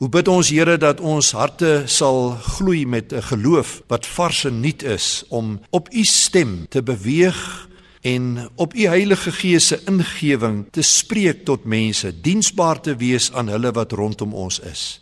Hoe 0.00 0.08
bid 0.08 0.28
ons 0.32 0.48
Here 0.48 0.78
dat 0.80 1.00
ons 1.04 1.34
harte 1.36 1.82
sal 1.84 2.30
gloei 2.56 2.86
met 2.88 3.12
'n 3.12 3.20
geloof 3.20 3.82
wat 3.86 4.06
vars 4.06 4.44
en 4.44 4.60
nuut 4.60 4.82
is 4.82 5.24
om 5.28 5.60
op 5.70 5.92
U 5.92 6.04
stem 6.04 6.66
te 6.68 6.82
beweeg 6.82 7.68
en 8.00 8.48
op 8.54 8.74
U 8.74 8.86
Heilige 8.86 9.32
Gees 9.32 9.66
se 9.66 9.80
ingewing 9.86 10.64
te 10.70 10.82
spreek 10.82 11.44
tot 11.44 11.64
mense, 11.64 12.20
diensbaar 12.20 12.80
te 12.80 12.96
wees 12.96 13.32
aan 13.32 13.48
hulle 13.48 13.72
wat 13.72 13.92
rondom 13.92 14.32
ons 14.34 14.60
is. 14.60 15.00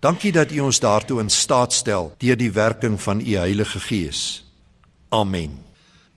Dankie 0.00 0.32
dat 0.32 0.50
U 0.50 0.58
ons 0.60 0.80
daartoe 0.80 1.20
in 1.20 1.30
staat 1.30 1.72
stel 1.72 2.14
deur 2.18 2.36
die 2.36 2.52
werking 2.52 3.00
van 3.00 3.20
U 3.20 3.36
Heilige 3.36 3.80
Gees. 3.80 4.44
Amen. 5.08 5.58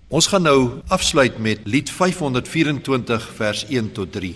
Ons 0.08 0.28
gaan 0.28 0.43
nou 0.43 0.82
afsluit 0.88 1.38
met 1.38 1.60
lied 1.63 1.89
524 1.89 3.32
vers 3.36 3.65
1 3.67 3.91
tot 3.91 4.12
3. 4.12 4.36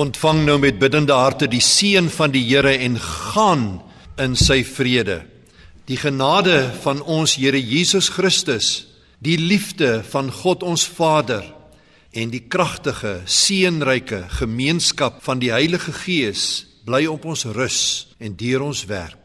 Ontvang 0.00 0.44
nou 0.46 0.56
met 0.60 0.78
biddende 0.80 1.12
harte 1.12 1.48
die 1.50 1.60
seën 1.60 2.08
van 2.12 2.32
die 2.32 2.42
Here 2.46 2.72
en 2.72 2.96
gaan 3.00 3.64
in 4.20 4.36
sy 4.38 4.62
vrede. 4.64 5.20
Die 5.90 5.98
genade 6.00 6.70
van 6.84 7.02
ons 7.02 7.36
Here 7.36 7.60
Jesus 7.60 8.08
Christus, 8.14 8.86
die 9.20 9.36
liefde 9.36 10.00
van 10.12 10.30
God 10.32 10.64
ons 10.64 10.86
Vader 10.88 11.44
en 12.16 12.32
die 12.32 12.46
kragtige, 12.48 13.20
seënryke 13.28 14.24
gemeenskap 14.40 15.20
van 15.26 15.42
die 15.42 15.52
Heilige 15.52 15.92
Gees 15.92 16.64
bly 16.88 17.04
op 17.10 17.28
ons 17.28 17.44
rus 17.52 17.80
en 18.18 18.38
deur 18.40 18.70
ons 18.70 18.86
werk 18.88 19.19